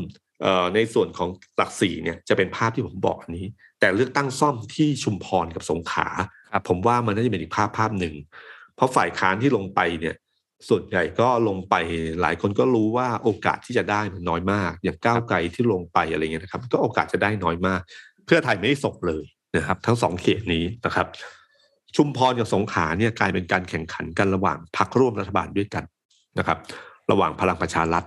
[0.43, 3.47] เอ่อในส่วนของหลักสี่เนี่ยจะเป็นภาพที่ผมบอกอันนี้
[3.81, 6.09] แต่เลือกตั้งซ่อมที่ชุมพรกับสงขลา
[6.53, 8.15] ครับผมว่ามันน่าจะเป็นอีกภาพภาพหนึ่ง
[8.77, 10.15] เพราะฝ่ายค้านที่ลงไปเนี่ย
[10.69, 11.75] ส่วนใหญ่ก็ลงไป
[12.21, 17.81] หลายคนก็รู้ว่าโอกาสที่จะได้มันน้อยมาก อย่างก้าวไกลที่ลงไปอะไรเงี้ยนะครับ ก็โอกาสจะได้น้อยมาก
[18.27, 19.25] เพื่อไทยไม่ได้ส่งเลย
[19.57, 21.07] นะครับ ทั้งสองเขตนี้นะครับ
[21.97, 25.85] ชุมพรกับสงขลาเนี่ยกลายเป็นการแข่งขันกันระหว่างพรรคร่วมรัฐบาลด้วยกัน
[26.39, 26.59] นะครับ
[27.11, 28.05] ระหว่างพลังประชารัฐ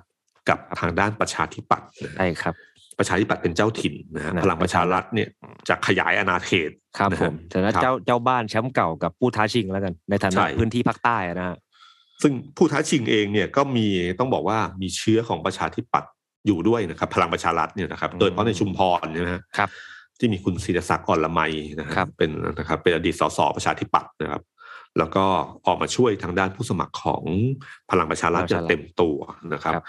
[0.50, 2.56] กับทางด้านประชาธิปัตย์ใช่ครับ
[3.00, 5.30] ประชาธิปัตย์เป็นเจ้าถิ่นนะฮะนะพลังประชารัฐเนี่ย
[5.70, 11.58] จะขยายอาณาเขตครับนะผฮะมแต่ว่าครับเจ้าเจ้าบ้านแชมป์เก่ากับผู้ท้าชิงแล้วกัน ในฐาใช่นะพื้นที่ภาคใต้อะนะฮะ
[12.22, 13.88] ซึ่งผู้ท้าชิงเองเนี่ยก็มี
[14.20, 16.12] ต้องบอกว่ามีเชื้อของประชาธิปัตย์
[16.48, 19.70] อยู่ด้วยนะครับพลังประชารัฐเนี่ยนะครับอืมโดยเฉพาะในชุมพรเนี่ยนะฮะครับ
[20.20, 21.42] ที่มีคุณศิรศักดิ์อ่อนละไม
[21.80, 24.42] นะฮะครับเป็นนะครับเป็นอดีตสสประชาธิปัตย์นะครับ
[24.98, 25.26] แล้วก็
[25.66, 27.24] ออกมาช่วยทางด้านผู้สมัครของ
[27.92, 29.18] พลังประชารัฐอย่างเต็มตัว
[29.54, 29.86] นะครับครับ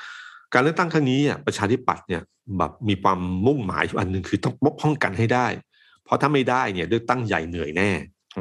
[0.52, 2.22] การเลือกตั้งครั้งนี้อะประชาธิปัตย์เนี่ย
[2.58, 5.46] แบบมีความมุ่งหมายอยู่อันหนึ่งคือต้องป้องกันให้ได้
[6.04, 7.90] เพราะถ้าไม่ได้เนี่ยเลือกตั้งใหญ่เหนื่อยแน่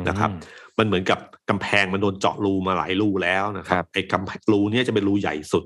[0.08, 0.30] นะครับ
[0.78, 1.20] มันเหมือนกับ
[1.50, 5.64] กำแพงมันโดนเจาะรูมาหลายรูแล้วนะคครัรับบไอ้กำแพงรูเนี้จะเป็นรูใหญ่สุด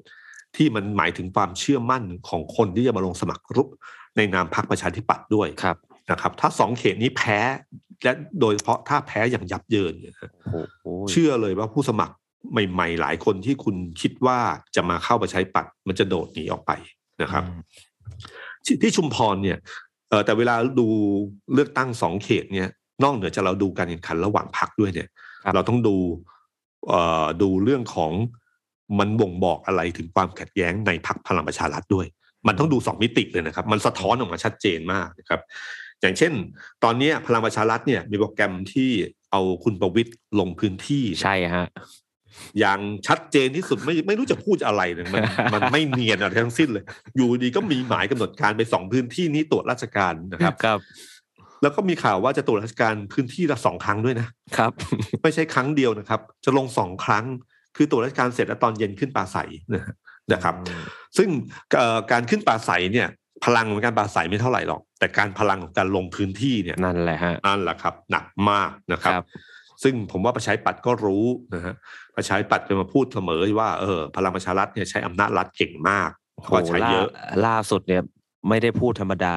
[0.55, 3.63] ที่มันหมายถึงความเชื่อมั่นของคนที่จะมาลงสมัครรุ
[4.17, 5.77] ในนามพรรคประชาธิปัตย์ด้วยครับ
[6.11, 7.39] นะครับ ถ้าสองเขตนี้แพ้
[8.03, 12.15] และโดยเฉพาะถ้าแพ้อย่างยับเยินเนี่ยฮะโอ้โหเชื่อเลยว่าผู้สมัคร
[12.51, 14.39] ใหม่ๆ หลายคนที่คุณคิดว่า
[14.75, 16.71] จะมาเข้าประชาธิปัตย์มันจะโดดหนีออกไป
[17.21, 17.61] นะครับอืม
[18.65, 19.57] ที่ที่ชุมพรเนี่ย
[20.09, 20.87] เออแต่เวลาดู
[21.53, 22.69] เลือกตั้งสองเขตเนี่ย
[23.03, 25.09] นอกเหนือจากเราดูการแข่งขันระหว่างพรรคด้วยเนี่ย
[25.43, 25.95] ครับเราต้องดู
[26.87, 28.11] เอ่อดูเรื่องของ
[28.99, 32.07] มันบ่งบอกอะไรถึงความขัดแย้งในพรรคพลังประชารัฐด้วย
[32.47, 35.41] มันต้องดูสองมิติเลยนะครับ มันสะท้อนออกมาชัดเจนมากนะครับ
[36.01, 36.33] อย่างเช่น
[36.83, 38.89] ตอนเนี้ยพลังประชารัฐเนี่ยมีโปรแกรมที่
[39.31, 41.67] เอาคุณประวิตยลงพื้นที่ใช่ฮะ
[42.59, 45.21] อย่างชัดเจนที่สุดไม่ไม่รู้จะพูดอะไรเลยมัน
[45.53, 46.83] มันไม่เนียนอะไรทั้งสิ้นเลย
[47.15, 50.79] อยู่ดีก็มีหมายกำหนดการไปสองพื้นที่นี้ตรวจราชการนะครับครับ
[51.61, 54.71] แล้วก็มีข่าวว่าจะตรวจราชการพื้นที่ละสองครั้งด้วยนะครับ
[55.23, 57.25] ไม่ใช่ครั้งเดียวนะครับ จะลงสองครั้ง
[57.75, 59.95] คือตรวจราชการเสร็จแล้วตอนเย็นขึ้นปราศัยนะฮะ
[60.31, 60.55] นะครับ
[61.17, 61.29] ซึ่ง
[61.77, 63.07] เอ่อการขึ้นปราศัยเนี่ย
[63.45, 69.23] พลังของการปราศัยไม่เท่าไหร่หรอก แต่การพลังของการลงพื้นที่เนี่ยนั่นแหละฮะนั่นแหละครับ หนักมากนะครับครับ
[69.83, 71.75] ซึ่งผมว่าประชาธิปัตย์ก็รู้นะฮะ
[72.17, 78.03] ประชาธิปัตย์จะมาพูดเสมอว่าเออพลังประชารัฐเนี่ยใช้อำนาจรัฐเก่งมากโอ้โหก็ใช้เยอะล่าล่าสุดเนี่ย
[78.49, 79.33] ไม่ได้พูดธรรมดา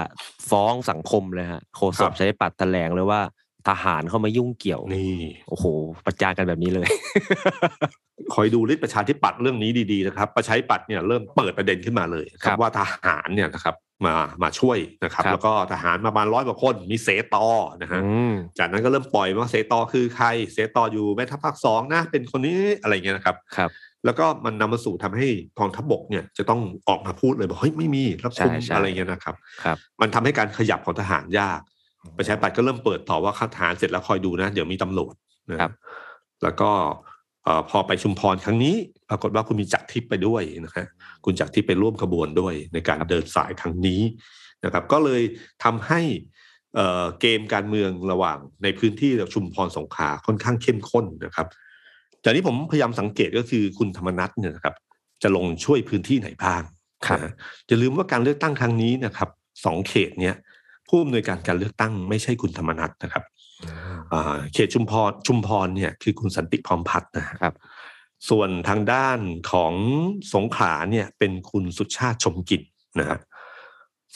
[0.51, 3.21] ฟ้องสังคมเลยฮะโฆษครักบใช้ปัดแถลงเลยว่า
[3.69, 5.17] ทหารเข้ามายุ่งเกี่ยวนี่
[5.49, 5.67] โอ้โห
[6.07, 6.87] ประจานกันแบบนี้เลย
[8.35, 17.47] คอยดูฤทธิประชาธิปัตย์เรื่องนี้ดีๆนะครับ ประชาธิปัตย์เนี่ยเริ่มเปิดประเด็นขึ้นมาเลยคครัรับบว่าทหารเนี่ยนะครับ มามาช่วยนะครับครับ แล้วก็ทหารมาประมาณร้อยกว่าคนมีเสตอ
[17.83, 23.71] นะฮะอืมจากนั้นก็เริ่มปล่อยว่าเสตอคือใคร เสตออยู่แม่ทัพภาคสองนะเป็นคนนี้อะไรเงี้ยนะครับครับ
[24.05, 25.29] แล้วก็มันนำมาสู่ทำให้
[25.59, 31.61] กองทัพบกเนี่ยจะต้องออกมาพูดเลยบอกเฮ้ยไม่มีรับคุมใช่ใช่อะไรเงี้ยนะครับครับ มันทำให้การขยับของทหารยาก
[32.17, 35.15] ประชาธิปัตย์ก็เริ่มเปิดต่อว่าข้าทหารเสร็จแล้วคอยดูนะ เดี๋ยวมีตำรวจ
[35.51, 35.73] นะครับ
[36.43, 36.71] แล้วก็
[37.45, 38.77] เอ่อพอไปชุมพรครั้งนี้
[39.11, 40.87] ปรากฏว่าคุณมีจักรทิพย์ไปด้วยนะฮะ
[41.25, 44.01] คุณจักรทิพย์ไปร่วมขบวนด้วยในการเดินสายครั้งนี้
[44.65, 45.23] นะครับ ก็เลย
[45.65, 46.01] ทำให้
[46.75, 51.47] เอ่อเกมการเมืองระหว่างในพื้นที่ชุมพรสงขลาค่อนข้างเข้มข้นนะครับ
[52.25, 54.75] จากนี้ผมพยายามสังเกตก็คือคุณธรรมนัฐเนี่ยนะครับ
[55.23, 56.63] จะลงช่วยพื้นที่ไหนบ้าง
[57.07, 57.33] ครับนะฮะ
[57.67, 59.29] อย่าลืมว่าการเลือกตั้งครั้งนี้นะครับ
[59.65, 60.35] สองเขตเนี้ย
[60.89, 63.25] ผู้อำนวยการการเลือกตั้งไม่ใช่คุณธรรมนัฐนะครับ
[64.13, 67.55] อ่าเขตชุมพรชุมพรเนี่ยคือคุณสันติพร้อมพัฒน์นะฮะครับ
[68.29, 69.19] ส่วนทางด้าน
[69.53, 69.75] ของ
[70.35, 72.61] สงขลาเนี่ยเป็นคุณสุชาติชมกิจ
[73.01, 73.21] นะครับ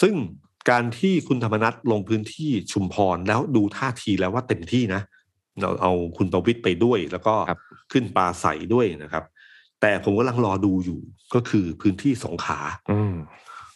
[0.01, 0.15] ซึ่ง
[0.71, 5.03] การที่คุณธรรมนัฐลงพื้นที่ชุมพรแล้วดูท่าทีแล้วว่าเต็มที่นะ
[5.61, 7.61] เราเอาคุณประวิตยไปด้วยแล้วก็ครับ
[7.93, 9.25] ขึ้นปลาใสด้วยนะครับ
[9.81, 11.01] แต่ผมกำลังรอดูอยู่
[11.35, 13.15] ก็คือพื้นที่สงขลาอืม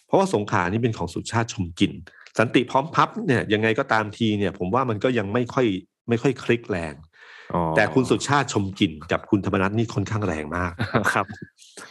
[0.07, 1.93] เพราะว่าสงขลานี่เป็นของสุชาติชมกลิ่น
[2.39, 5.67] สันติพร้อมพับเนี่ยยังไงก็ตามทีเนี่ย ผมว่ามันก็ยังไม่ค่อย
[6.09, 7.14] ไม่ค่อยคลิกแรงอ๋อ
[7.77, 10.73] แต่คุณสุชาติชมกลิ่นกับคุณธรรมนัฐนี่ค่อนข้างแรงมาก
[11.15, 11.27] ครับ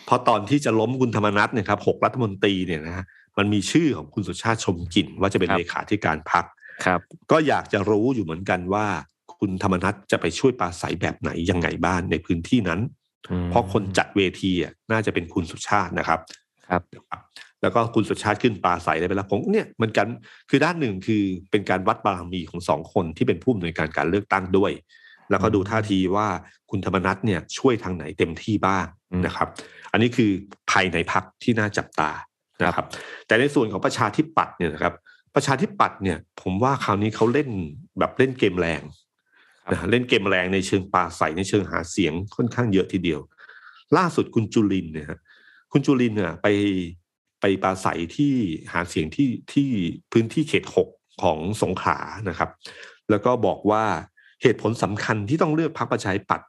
[0.06, 3.06] เพราะตอนที่จะล้มคุณธรรมนัฐเนี่ยครับหกรัฐมนตรีเนี่ยนะฮะ
[3.38, 6.46] มันมีชื่อของคุณสุชาติชมกลิ่นว่าจะเป็นครับเลขาธิการพัก
[6.86, 7.00] ครับ
[7.32, 8.86] ก็อยากจะรู้อยู่เหมือนกันว่า
[9.39, 12.80] คุณธรรมนัฐจะไปช่วยปราศัยแบบไหนยังไงบ้างในพื้นที่นั้น
[13.32, 16.20] อืมเพราะคนจัดเวทีอะน่าจะเป็นคุณสุชาตินะครับ
[16.70, 17.22] ครับนะครับ
[17.62, 20.08] แล้วก็คุณสุชาติขึ้นปลาใสได้ไปแล้วผมเนี่ยมันกัน
[20.50, 24.72] คือด้านหนึ่งคือเป็นการวัดบารมีของสองคนที่เป็นผู้อำนวยการการเลือกตั้งด้วย
[25.34, 26.28] แล้วก็ดูท่าทีว่า
[26.69, 29.48] คุณธรรมนัฐเนี่ยช่วยทางไหนเต็มที่บ้างอืมนะครับ
[29.91, 30.30] อันนี้คือ
[30.72, 32.12] ภายในพักที่น่าจับตา
[32.65, 32.86] นะครับ
[33.28, 34.93] แต่ในส่วนของประชาธิปัตย์เนี่ยนะครับ
[35.36, 37.50] ประชาธิปัตย์เนี่ย ผมว่าคราวนี้เขาเล่น
[38.00, 38.82] แบบเล่นเกมแรง
[39.63, 43.19] ครับนะเล่นเกมแรงในเชิงปราศัยในเชิงหาเสียงค่อนข้างเยอะทีเดียว
[43.98, 45.19] ล่าสุดคุณจุลินทร์เนี่ยฮะ
[45.72, 46.48] คุณจุลินทร์เนี่ยไป
[47.41, 48.34] ไปปราศัยที่
[48.74, 49.69] หาเสียงที่ที่
[50.12, 50.89] พื้นที่เขตหก
[51.22, 52.50] ของสงขลานะครับ
[53.10, 53.84] แล้วก็บอกว่า
[54.43, 56.47] เหตุผลสำคัญที่ต้องเลือกพรรคประชาธิปัตย์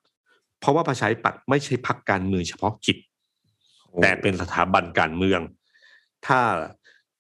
[0.61, 2.99] เพราะว่าประชาธิปัตย์ไม่ใช่พรรคการเมืองเฉพาะกิจ
[4.03, 5.41] แต่เป็นสถาบันการเมือง
[6.27, 6.41] ถ้า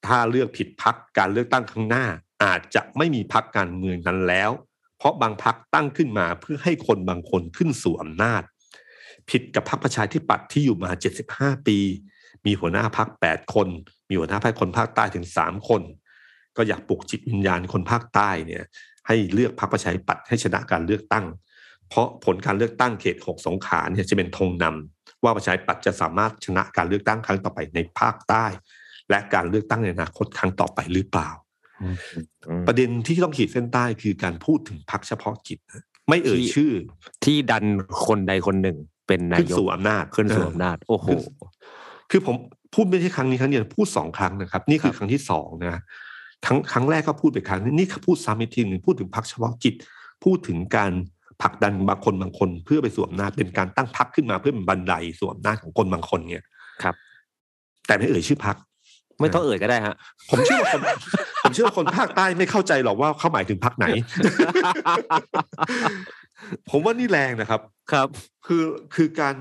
[0.06, 2.06] ถ้าเลือกผิดพักการเลือกตั้งข้างหน้า
[2.44, 4.50] อาจจะไม่มีพักการเมืองนั้นแล้ว
[4.98, 8.42] เพราะบางพักตั้งขึ้นมาเพื่อให้คนบางคนขึ้นสู่อำนาจ
[9.30, 10.90] ผิดกับพักประชาธิปัตย์ที่อยู่มา
[11.28, 11.78] 75 ปี
[12.46, 13.68] มีหัวหน้าพัก8คน
[14.08, 15.82] มีหัวหน้าพักคนภาคใต้ถึง3คน
[16.56, 18.64] ก็อยากปลุกจิตวิญญาณคนภาคใต้เนี่ย
[19.07, 21.25] ให้เลือกพรรคประชาธิปัตย์ให้ชนะการเลือกตั้ง
[21.88, 28.47] เพราะผลการเลือกตั้งเขต6สงขลาเนี่ยจะเป็นธงนำว่าประชาธิปัตย์จะสามารถชนะการเลือกตั้งครั้งต่อไปในภาคใต้
[29.11, 31.31] และการเลือกตั้งในอนาคตครั้งต่อไปหรือเปล่า
[31.83, 31.97] อืม
[32.49, 36.73] อืมประเด็นที่ต้องขีดเส้นใต้คือการพูดถึงพรรคเฉพาะกิจนะไม่เอ่ยที่ชื่อ
[37.25, 37.64] ที่ดัน
[38.07, 41.19] คนใดคนหนึ่งเป็นนาขึ้นยกสู่อำนาจขึ้นสู่เอออำนาจโอ้โหขึ้น
[42.11, 42.37] คือผม
[42.75, 45.83] พูดไม่ใช่ครั้งนี้ครั้งเดียวพูดสองครั้งนะครับ นี่คือครับครั้งที่สองนะ
[46.46, 49.74] ครั้งครั้งแรกก็พูดไปครั้งนึงนี่คือพูดซ้ำอีกทีหนึ่งพูดถึงพรรคเฉพาะกิจ
[50.24, 50.92] พูดถึงการ
[51.42, 56.46] ผลักดันบางคนบางคน เพื่อไปสู่อำนาจเป็นการตั้งพรรคขึ้นมาเพื่อเป็นบันไดสู่อำนาจของคนบางคนเนี่ย
[56.83, 56.94] ครับ
[57.87, 58.57] แต่ไม่เอ่ยชื่อพรรค
[59.20, 59.94] ไม่ต้องเอ่ยก็ได้ฮะ
[60.30, 60.80] ผมเชื่อว่าคน
[61.42, 63.87] ผมเชื่อว่าคนภาคใต้ไม่เข้าใจหรอกว่าเขาหมายถึงพรรคไหน
[66.70, 67.61] ผมว่านี่แรงนะครับ
[67.92, 68.08] ครับ
[68.46, 68.62] คือ
[68.94, 69.35] คือการ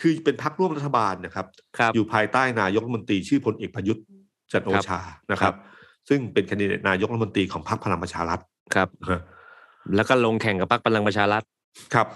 [0.00, 1.46] คือเป็นพรรคร่วมรัฐบาลนะครับ
[1.78, 4.04] ครับอยู่ภายใต้นายกรัฐมนตรีชื่อพลเอกประยุทธ์
[4.52, 5.00] จันทร์โอชา
[5.32, 5.54] นะครับ
[6.08, 8.40] ซึ่งเป็นแคนดิเดตนายกรัฐมนตรีของพรรคพลังประชารัฐ
[8.74, 9.20] ครับนะฮะ
[9.96, 11.42] แล้วก็ลงแข่งกับพรรคพลังประชารัฐ
[11.94, 12.06] ครับ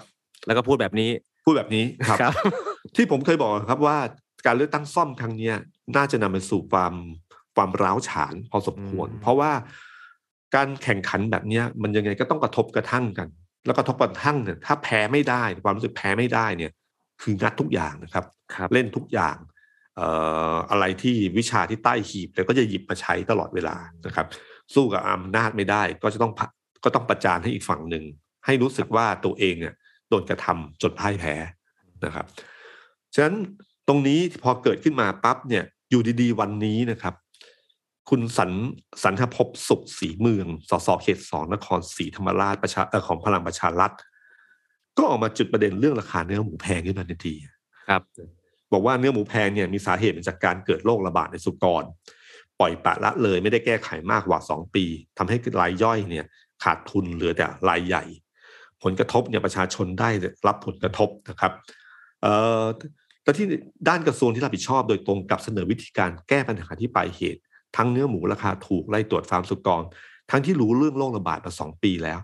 [0.45, 1.09] แล้วก็พูดแบบนี้
[1.45, 2.33] พูดแบบนี้ครับครับ
[2.95, 3.97] ที่ผมเคยบอกครับว่า
[4.45, 5.55] การเลือกตั้งซ่อมครั้งเนี้ย
[5.95, 6.93] น่าจะนำไปสู่ความ
[7.55, 9.51] ความร้าวฉานพอสมควรอืมเพราะว่า
[10.55, 13.27] การแข่งขันแบบเนี้ยมันยังไงก็ต้องกระทบกระทั่งกัน
[13.65, 16.71] แล้วกระทบกระทั่งเนี่ยถ้าแพ้ไม่ได้ ความรู้สึกแพ้ไม่ได้เนี่ย
[17.21, 18.25] คืองัดทุกอย่างนะครับ
[18.55, 23.75] ครับเล่นทุกอย่างเอะไรที่วิชาที่ใต้หีบแล้วก็จะหยิบมาใช้ตลอดเวลา
[24.05, 24.27] นะครับ
[24.73, 26.33] สู้กับอำนาจไม่ได้ ก็จะต้อง
[26.83, 28.03] ก็ต้องประจานให้อีกฝั่งหนึ่ง
[28.45, 29.73] ให้รู้สึกว่าตัวเองเนี่ย
[30.09, 31.35] โดนกระทำจนพ่ายแพ้
[32.05, 32.25] นะครับ
[33.15, 33.35] ฉะนั้น
[33.87, 37.13] ตรงนี้พอเกิดขึ้นมาปั๊บเนี่ยอยู่ดีๆ วันนี้นะครับ
[38.09, 38.51] คุณสัน
[39.03, 43.91] สันทภพสุขศรีเมืองสสเขตสองนครศรีธรรมราชประชาของพลังประชารัฐ
[44.97, 47.33] ก็ออกมาจุดประเด็นเรื่องราคาเนื้อหมูแพงขึ้นมาทันที
[47.87, 48.01] ครับ
[48.73, 51.83] บอกว่าเนื้อหมูแพงเนี่ยมีสาเหตุมาจากการเกิดโรคระบาดในสุกร
[52.59, 54.85] ปล่อยปละละเลยไม่ได้แก้ไขมากกว่าสองปี
[55.17, 56.25] ทำให้รายย่อยเนี่ย
[56.63, 58.03] ขาดทุนเหลือแต่รายใหญ่
[58.83, 60.09] ผลกระทบเนี่ยประชาชนได้
[60.47, 61.51] รับผลกระทบนะครับ
[62.21, 62.63] เอ่อ
[63.23, 63.47] แล้วที่
[63.87, 67.41] ด้านกระทรวงที่รับผิดชอบโดยตรงกับเสนอวิธีการแก้ปัญหาที่ปลายเหตุ
[67.77, 69.83] ทั้งเนื้อหมูราคาถูกไล่ตรวจฟาร์มสุกร
[70.31, 72.19] ทั้งที่รู้เรื่องโรคระบาดมาสองปีแล้ว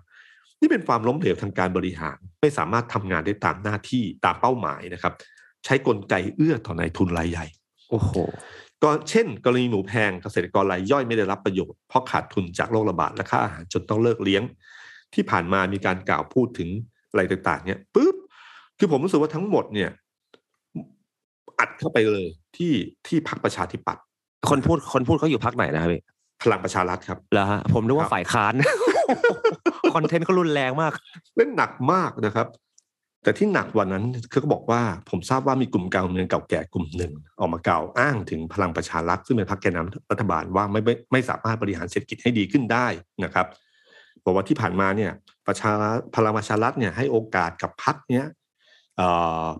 [0.62, 5.14] นี่เป็นความล้มเหลวทางการบริหาร ไม่สามารถทำงานได้ตามหน้าที่ตามเป้าหมายนะครับ
[5.66, 7.46] ใช้กลไกเอื้อต่อนายทุนรายใหญ่
[7.90, 8.12] โอ้โห
[8.84, 14.44] ก็เช่น กรณีหมูแพงเกษตรกรรายย่อยไม่ได้รับประโยชน์เพราะขาดทุนจากโรคระบาดและค่าอาหารจนต้องเลิกเลี้ยง
[15.14, 16.70] ที่ผ่านมามีการกล่าวพูดถึง
[17.10, 18.16] อะไรต่างๆ เนี่ยปุ๊บ
[18.80, 19.90] คือผมรู้สึกว่าทั้งหมดเนี่ย
[21.60, 22.26] อัดเข้าไปเลย
[22.58, 22.74] ที่
[23.08, 24.04] ที่พักประชาธิปัตย์
[24.50, 26.02] คนพูดคนพูดเขาอยู่พักไหนนะครับพี่
[26.44, 28.54] พลังประชารัฐครับเหรอฮะผมนึกคว่ารับฝ่ายค้าน
[29.94, 30.94] คอนเทนต์เขารุนแรงมาก
[31.38, 32.48] เล่นหนักมากนะครับ
[33.24, 42.88] แต่ที่หนักกวันนั้นเขาก็บอกว่าผมทราบว่ามีกลุ่มการเมืองเก่าแก่กลุ่มหนึ่ง ออกมากล่าวอ้างถึงพลังประชารัฐซึ่งเป็นพรรคแกนนำรัฐบาลว่าไม่ไม่ไม่สามารถบริหารเศรษฐกิจให้ดีขึ้นได้
[43.24, 43.48] นะครับ
[44.26, 45.12] บอกว่าที่ผ่านมาเนี่ย
[45.48, 48.26] ประชารัฐพลังประชารัฐเนี่ยให้โอกาสกับพรรคเนี้ย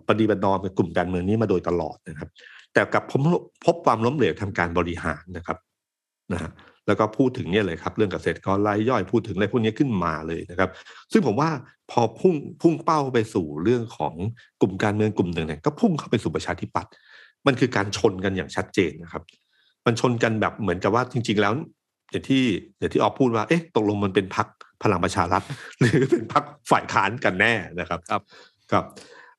[0.08, 2.28] ปฏิบัตินอมกับกลุ่มการเมืองนี้มาโดยตลอดนะครับ
[2.72, 3.20] แต่กับพบ
[3.64, 5.58] พบความล้มเหลวทางการบริหารนะครับ
[6.32, 6.50] นะฮะ
[6.86, 10.70] แล้วก็พูดถึงเนี่ยเลยครับเรื่องเกษตรกรรายย่อยพูดถึงอะไรพวกนี้ขึ้นมาเลยนะครับ
[11.12, 11.50] ซึ่งผมว่า
[11.90, 14.14] พอพุ่งพุ่งเป้าไปสู่เรื่องของ
[14.60, 16.92] กลุ่มการเมืองกลุ่มหนึ่งเนี่ยก็พุ่งเข้าไปสู่ประชาธิปัตย์
[17.46, 19.22] มันคือการชนกันอย่างชัดเจนนะครับ
[19.86, 21.52] มันชนกันแบบเหมือนกับว่าจริง ๆ แล้ว
[22.10, 22.42] อย่างที่
[22.78, 24.46] อย่างที่ออฟพูดว่าเอ๊ะตกลงมันเป็นพัก
[24.82, 25.42] พลังประชารัฐ
[25.78, 28.22] หรือเป็นพักฝ่ายค้านกันแน่นะครับครับ
[28.72, 28.84] ครับ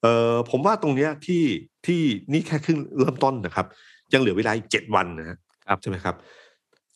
[0.02, 1.44] เอ่อผมว่าตรงเนี้ยที่
[1.88, 3.66] ที่นี่แค่ครึ่งเริ่มต้นนะครับ
[4.14, 5.38] ยังเหลือเวลาอีกเจ็ดวันนะฮะ
[5.70, 6.16] ครับใช่ไหมครับ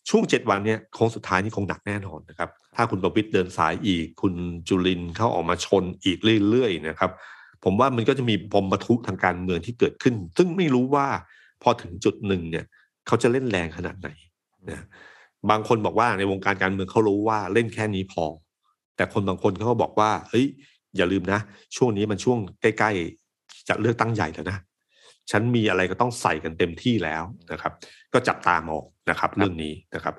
[0.10, 4.34] ช่วงเจ็ดวันเนี่ยโค้งสุดท้ายนี่คงหนักแน่นอนนะครับ ถ้าคุณประวิตรเดินสายอีก คุณ
[4.68, 6.18] จุลินทร์เข้าออกมาชนอีก
[6.50, 7.12] เรื่อยๆนะครับ
[7.64, 11.08] ผมว่ามันก็จะมีปมประทุทางการเมืองที่เกิดขึ้น ซึ่งไม่รู้ว่า
[11.64, 12.66] พอถึงจุดหนึ่งเนี่ย
[13.08, 14.10] เขาจะเล่นแรงขนาดไหน
[14.70, 14.86] นะ
[15.50, 18.26] บางคนบอกว่าในวงการการเมืองเขารู้ว่าเล่นแค่นี้พอ
[18.96, 20.46] แต่คนบางคนเขาก็บอกว่าเฮ้ย
[20.98, 21.40] อย่าลืมนะ
[21.76, 24.58] ช่วงนี้มันช่วงใกล้ๆจะเลือกตั้งใหญ่แล้วนะ
[25.32, 27.74] ฉันมีอะไรก็ต้องใส่กันเต็มที่แล้วนะครับ
[28.14, 30.16] ก็จับตามอง นะครับ เรื่องนี้นะครับ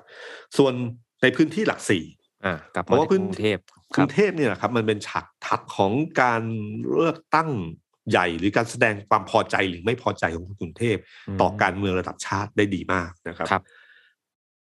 [0.57, 0.73] ส่วน
[1.21, 2.03] ในพื้นที่หลักสี่
[2.45, 3.57] อ่ากลับเพราะมาว่าที่พื้นกรุงเทพ
[3.95, 6.41] กครุรับงเทพเนี่ยนะครับ มันเป็นฉากทัดของการ
[6.91, 7.49] เลือกตั้ง
[8.11, 10.97] ใหญ่หรือการแสดงความพอใจหรือไม่พอใจของคนกรุงเทพ
[11.41, 13.63] ต่อการเมืองระดับชาติได้ดีมากนะครับครับ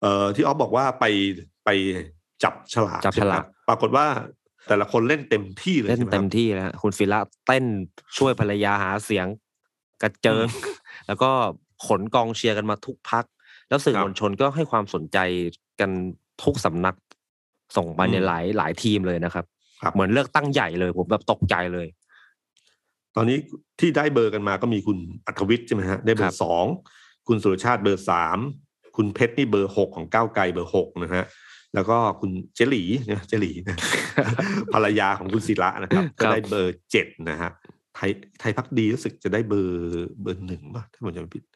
[0.01, 1.05] เอ่อที่ออฟบอกว่าไป
[1.65, 1.71] ไป
[2.43, 4.07] จับฉลากจับฉลากใช่ไหมปรากฏว่า
[4.69, 7.65] แต่ละคนเล่นเต็มที่เลยเล่นใช่ไหมคเต็รับมที่แล้วคุณฟิละเต้น
[8.19, 9.27] ช่วยภรรยาหาเสียง
[10.03, 10.47] กระเจิง
[11.07, 11.31] แล้วก็
[11.87, 13.25] ขนกองเชียร์กันมาทุกพัก
[13.69, 15.19] แล้วสื่อครับมวลชนก็ให้ความสนใจ
[15.81, 15.91] กัน
[16.45, 16.97] ทุกสำนัก
[17.77, 19.45] ส่งไปในอืมหลายหลายทีมเลยนะครับ
[19.83, 21.87] ครับ เหมือนเลือกตั้งใหญ่เลยผมแบบตกใจเลย
[23.17, 23.39] ตอนนี้
[23.81, 26.65] ที่ได้เบอร์กันมาก็มีคุณอัธวิทย์ใช่ไหมฮะได้เบอครัร์บสอง
[27.29, 28.39] คุณสุรชาติเบอร์สาม
[28.97, 31.25] คุณเพชรนี่เบอร์หกของก้าวไกลเบอร์หกนะฮะ
[31.75, 33.77] แล้วก็คุณเจหลีเนี่ยเจหลีนะ
[34.73, 37.51] ภรรยาของคุณศิระนะครับ ก็ได้เบอร์เจ็ดนะฮะ
[37.97, 38.11] ไทย
[38.41, 41.56] ไทยพักดีรู้สึกจะได้เบอร์เบอร์หนึ่งป่ะถ้าผมจำไม่ผิดไม่แน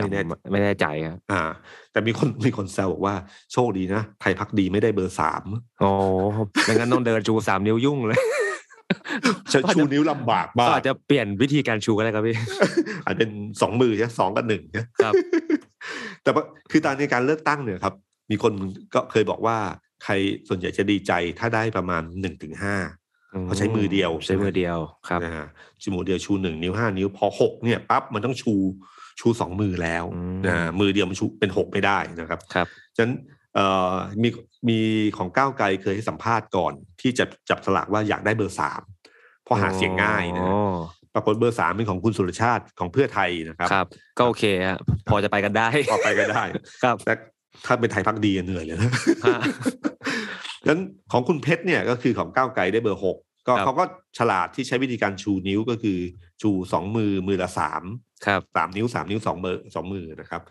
[0.00, 1.42] จำไม่แน่ใจครับอ่า
[1.92, 3.14] แต่มีคนมีคนแซวบอกว่า
[3.52, 5.44] โชคดีนะไทยพักดีไม่ได้เบอร์สาม
[5.80, 5.90] โอ้
[6.64, 8.20] ไม่งั้นต้องเดินชูสามนิ้วยุ่งเลย
[9.52, 12.36] ชูนิ้วลำบากมาก็กอาจจะเปลี่ยนวิธีการชูก็ได้ครับพี่
[13.04, 13.30] อาจเป็น
[13.60, 15.14] สองมือใช่ไหมสองกับหนึ่งเนี่ยครับ
[16.22, 17.94] แต่ว่าคือตอนในการเลือกตั้งเนี่ยครับ
[18.30, 18.52] มีคน
[18.94, 19.56] ก็เคยบอกว่า
[20.04, 20.12] ใคร
[20.48, 22.76] ส่วนใหญ่จะดีใจถ้าได้ประมาณหนึ่งถึงห้า
[23.44, 24.78] เขาใช้มือเดียว ใช้มือเดียว
[25.08, 25.46] ครับนะฮะ
[25.82, 28.54] ชูมือเดียวชูหนึ่งนิ้วห้านิ้วพอหกเนี่ยปั๊บมันต้องชู
[29.20, 32.66] ชูสองมือแล้วอืมนะมือเดียวมันชูเป็นหกไม่ได้นะครับครับ
[32.96, 33.14] ฉะนั้น
[33.54, 34.28] เอ่อมี
[34.68, 34.78] มี
[35.16, 38.82] ของก้าวไกลเคยให้สัมภาษณ์ก่อน ที่จะจับสลากว่าอยากได้เบอร์สาม
[39.44, 40.76] เพราะหาเสียงง่ายนะอ๋อ
[41.14, 43.86] ปรากฏเบอร์สามเป็นของคุณสุรชาติของเพื่อไทยนะครับครับ
[44.18, 46.42] ก็โอเคฮะพอจะไปกันได้พอไปก็ได้
[46.84, 47.14] ครับแต่
[47.66, 48.90] ถ้าเป็นไทยพักดีเหนื่อยเลยนะ
[49.26, 49.40] ฮะ
[50.62, 50.80] ฉะนั้น
[51.12, 53.16] ของคุณเพชรเนี่ยก็คือของก้าวไกลได้เบอร์หก
[53.48, 53.84] ก็ครับเขาก็
[54.18, 55.98] ฉลาดที่ใช้วิธีการชูนิ้วก็คือ
[56.42, 57.82] ชูสองมือมือละสาม
[58.26, 60.42] ครับสามนิ้วสามนิ้วสองเบอร์สองมือนะครับ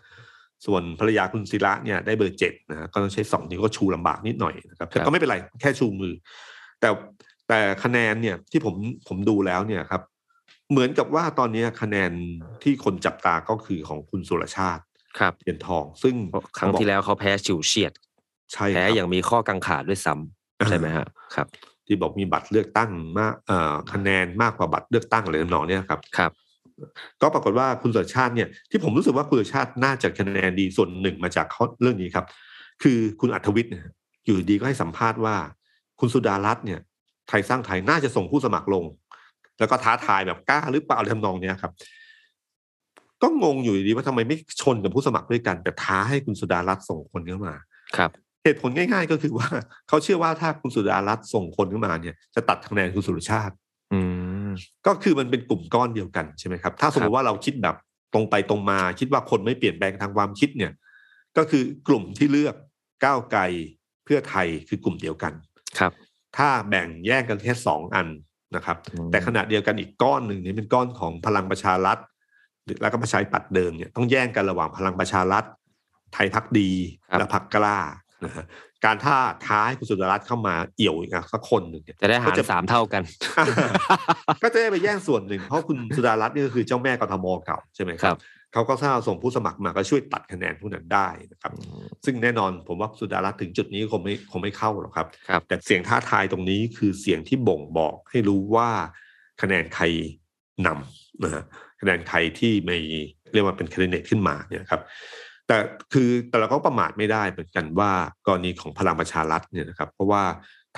[0.66, 6.12] ส่วนภรรยาคุณศิระเนี่ยได้เบอร์เจ็ดนะฮะก็ต้องใช้สองนิ้วก็ชูลำบากนิดหน่อยนะครับแต่ครัก็บไม่เป็นไรแค่ชูมือ
[6.80, 6.88] แต่
[7.48, 8.74] แต่คะแนนเนี่ยที่ผม
[9.08, 10.02] ผมดูแล้วเนี่ยครับ
[10.70, 12.12] เหมือนกับว่าตอนนี้คะแนน
[12.62, 14.82] ที่คนจับตาก็คือของคุณสุรชาติ
[15.18, 16.14] ครับเหรียญทอง ซึ่ง
[16.58, 17.92] ครั้งที่แล้วเขาแพ้ฉิวเฉียด
[18.52, 21.46] ใช่แพ้ครับอย่างมีข้อกังขาด้วยซ้ำใช่ไหมฮะครับ
[21.86, 26.32] ที่บอกมีบัตรเลือกตั้งมากเอ่อคะแนนมากกว่าบัตรเลือกตั้งอะไรทำนองเนี้ยครับครับ
[27.22, 32.26] ก็ปรากฏว่าคุณสุรชาติเนี่ยที่ผมรู้สึกว่าคุณสุรชาติน่าจะคะแนนดีส่วนหนึ่งมาจากข้อเรื่องนี้ครับ
[32.82, 33.84] คือคุณอัธวิทย์เนี่ย
[34.24, 35.36] อยู่ดีก็ให้สัมภาษณ์ว่า
[36.00, 36.80] คุณสุดารัตน์เนี่ย
[37.28, 38.84] ไทยสร้างไทยน่าจะส่งผู้สมัครลง
[39.58, 41.72] แล้วก็ท้าทายแบบกล้าหรือเปล่าอะไรทำนองเนี้ยครับ
[43.22, 47.54] ก็งงอยู่ดีว่าทำไมไม่ชนกับผู้สมัครด้วยกัน แต่ท้าให้คุณสุดารัตน์ส่งคนเข้ามา
[47.96, 48.10] ครับ
[48.44, 49.48] เหตุผลง่าย ๆ ก็คือว่า
[49.88, 53.54] เขาเชื่อว่าถ้าคุณสุดารัตน์ส่งคนเข้ามาเนี่ย จะตัดคะแนนคุณสุรชาติ
[53.92, 54.00] อื
[54.39, 54.39] ม
[54.86, 57.76] ก็คือมันเป็นกลุ่มก้อนเดียวกันใช่ไหมครับ ถ้าสมมติว่าเราคิดแบบ
[58.14, 60.72] ตรงไปตรงมา คิดว่าคนไม่เปลี่ยนแปลงทางความคิดเนี่ย
[61.36, 62.54] ก็คือกลุ่มที่เลือก
[63.04, 63.42] ก้าวไกล
[64.04, 65.32] เพื่อไทยคือกลุ่มเดียวกัน
[65.78, 65.92] ครับ
[66.36, 68.08] ถ้าแบ่งแยกกันแค่สองอัน
[68.56, 71.98] นะครับอืมแต่ขณะเดียวกันอีกก้อนหนึ่งเนี่ยเป็นก้อนของพลังประชารัฐ
[72.64, 75.44] หรือแล้วก็ประชาธิปัตย์เดิมเนี่ยต้องแย่งกันระหว่างพลังประชารัฐ
[76.14, 76.70] ไทยพักดี
[77.10, 77.78] ครับและพักกล้า
[78.24, 78.44] นะฮะ
[78.84, 83.02] การท่าท้าให้คุณสุดารัตน์เข้ามาเอี่ยวอีกสักคนหนึ่งเนี่ยจะได้หารก็จะสามเท่ากัน
[84.42, 88.20] ก็จะได้ไปแย่งส่วนหนึ่งเพราะคุณสุดารัตน์นี่ก็คือเจ้าแม่กทมเก่าใช่ไหมคครัรับบ
[88.52, 91.52] เขาก็ถ้าส่งผู้สมัครมาก็ช่วยตัดคะแนนพวกนั้นได้นะครับ
[92.04, 98.68] ซึ่งแน่นอนผมว่าสุดารัตน์ถึงจุดนี้คงไม่คงไม่เข้าหรอกครับครับแต่เสียงท้าทายตรงนี้คือเสียงที่บ่งบอกให้รู้ว่า
[99.42, 99.84] คะแนนใคร
[100.66, 101.44] นำนะฮะ
[101.80, 102.78] คะแนนใครที่ไม่
[103.32, 104.80] เรียกว่าเป็นคะแนนขึ้นมาเนี่ยครับ
[105.50, 105.60] แต่
[105.92, 107.90] คือแต่เราก็ประมาทไม่ได้เหมือนกันว่า
[108.26, 110.22] กรณีของพลังประชารัฐเนี่ยนะครับ เพราะว่า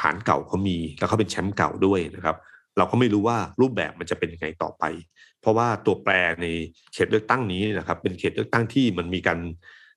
[0.00, 2.36] ฐานเก่าเขามีแล้วเขาเป็นแชมป์เก่าด้วยนะครับ
[2.76, 4.84] เราก็ไม่รู้ว่ารูปแบบมันจะเป็นยังไงต่อไป
[5.40, 6.12] เพราะว่าตัวแปร
[6.42, 6.46] ใน
[6.92, 9.38] เขตเลือกตั้งนี้นะครับ เป็นเขตเลือกตั้งที่มันมีการ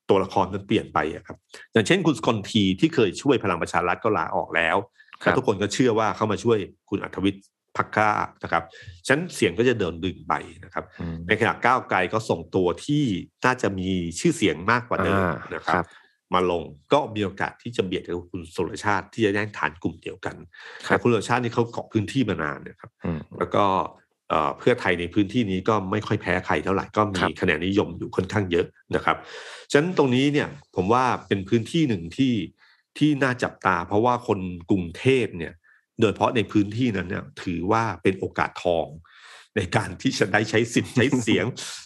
[0.09, 1.37] ตัวละครมันเปลี่ยนไปอะครับ
[1.73, 4.77] อย่างเช่นคุณสกลทีที่เคยช่วยพลังประชารัฐก็ลาออกแล้ว
[5.23, 6.57] ครับและทุกคนก็เชื่อว่าเข้ามาช่วย
[6.89, 7.43] คุณอัธวิทย์
[7.77, 8.11] พักกล้า
[8.43, 8.63] นะครับ
[9.07, 13.03] ฉะนันเสียงก็จะเดินดึงไปนะครับอืมในขณะก้าวไกลก็ส่งตัวที่
[13.45, 15.85] น่าจะมีชื่อเสียงมากกว่าเดิมอ่านะครับครับ
[16.33, 16.63] มาลง
[16.93, 20.35] ก็มีโอกาสที่จะเบียดกับคุณสุรชาติที่จะแย่งฐานกลุ่มเดียวกัน
[20.87, 23.63] ครับแต่คุณสุรชาตินี่เขาเกาะพื้นที่มานานนะครับอืมแล้วก็
[24.29, 28.65] เอ่อเพื่อไทยในพื้นที่นี้ก็ไม่ค่อยแพ้ใครเท่าไหร่ก็มีครับคะแนนนิยมอยู่ค่อนข้างเยอะ
[28.95, 29.17] นะครับ
[29.71, 32.33] ฉะนั้นตรงนี้เนี่ยผมว่าเป็นพื้นที่หนึ่งที่
[32.97, 35.53] ที่น่าจับตา เพราะว่าคนกรุงเทพเนี่ย
[35.99, 38.87] โดยเฉพาะในพื้นที่นั้นเนี่ยถือว่าเป็นโอกาสทอง
[39.55, 41.45] ในการที่จะได้ใช้สิทธิ์ใช้เสียง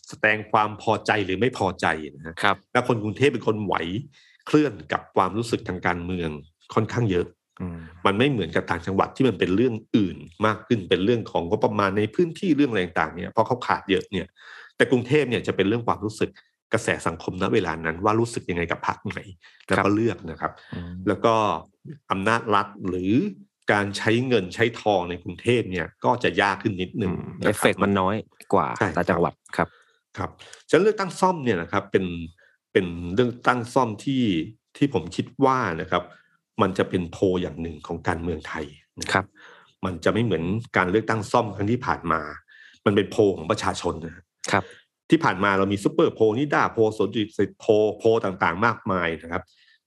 [0.10, 1.86] แสดงความพอใจหรือไม่พอใจ
[2.16, 3.76] นะฮะครับและคนกรุงเทพเป็นคนไหว
[4.48, 6.30] เคลื่อนกับความรู้สึกทางการเมือง
[6.74, 7.26] ค่อนข้างเยอะ
[7.62, 14.28] อืมมันไม่เหมือนกับต่างจังหวัดที่มันเป็นเรื่องอื่นมากขึ้นเป็นเรื่องของงบประมาณในพื้นที่เรื่องอะไรต่างๆเนี่ยเพราะเขาขาดเยอะเนี่ย
[14.76, 16.30] แต่กรุงเทพเนี่ยจะเป็นเรื่องความรู้สึก
[16.74, 19.18] กระแสสังคมณเวลานั้น ว่ารู้สึกยังไงกับพรรคไหน
[19.68, 21.34] แล้วครัก็บเลือกนะครับอืมแล้วก็
[22.12, 23.14] อำนาจรัฐหรือ
[23.72, 27.14] การใช้เงินใช้ทองในกรุงเทพเนี่ยก็จะยากขึ้นนิดหนึ่ง
[27.46, 28.16] เอฟเฟกต์มันน้อย
[28.54, 29.68] กว่าใช่ต่างจังหวัดครับ
[30.18, 30.30] ครับ
[30.70, 32.06] ฉะนั้นเลือกตั้งซ่อมเนี่ยนะครับเป็น
[32.72, 34.24] เป็นเรื่องตั้งซ่อมที่
[34.78, 36.04] ที่ผมคิดว่านะครับ
[36.62, 38.66] มันจะเป็นโพลอย่างหนึ่งของการเมืองไทย
[39.02, 39.26] นะครับ
[39.86, 40.44] มันจะไม่เหมือน
[40.78, 42.22] การเลือกตั้งซ่อมครั้งที่ผ่านมา
[42.86, 44.64] มันเป็นโพลของประชาชนนะครับครับ
[45.10, 49.44] ที่ผ่านมาเรามีซูเปอร์โพลนิด้าโพลสวนดุสิตโพลโพลต่างๆ มากมายนะครับ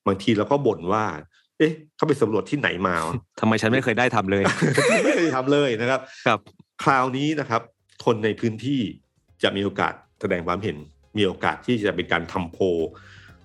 [0.07, 1.05] บางทีเราก็บ่นว่า
[1.59, 4.45] เอ๊ะเขาไปสำรวจที่ไหนมาวะทำไมฉันไม่เคยได้ทำเลย
[5.05, 6.39] ไม่เคยทำเลยนะครับ ครับ
[6.85, 7.63] คราวนี้นะครับ
[8.05, 8.81] คนในพื้นที่
[9.43, 10.77] จะมีโอกาสแสดงความเห็น
[11.17, 12.65] มีโอกาสที่จะเป็นการทำโพล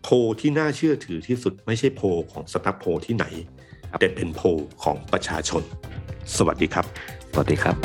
[0.04, 3.26] โพลที่น่าเชื่อถือที่สุดไม่ใช่โพลของสำนักโพลที่ไหน
[3.92, 4.46] ครับแต่เป็นโพล
[4.84, 5.64] ของประชาชน
[6.38, 6.86] สวัสดีครับ
[7.32, 7.76] สวัสดีครับ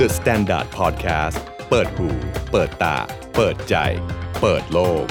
[0.00, 1.36] The Standard Podcast
[1.70, 2.08] เปิดหู
[2.52, 2.96] เปิดตา
[3.36, 3.76] เปิดใจ
[4.40, 5.06] เปิดโลก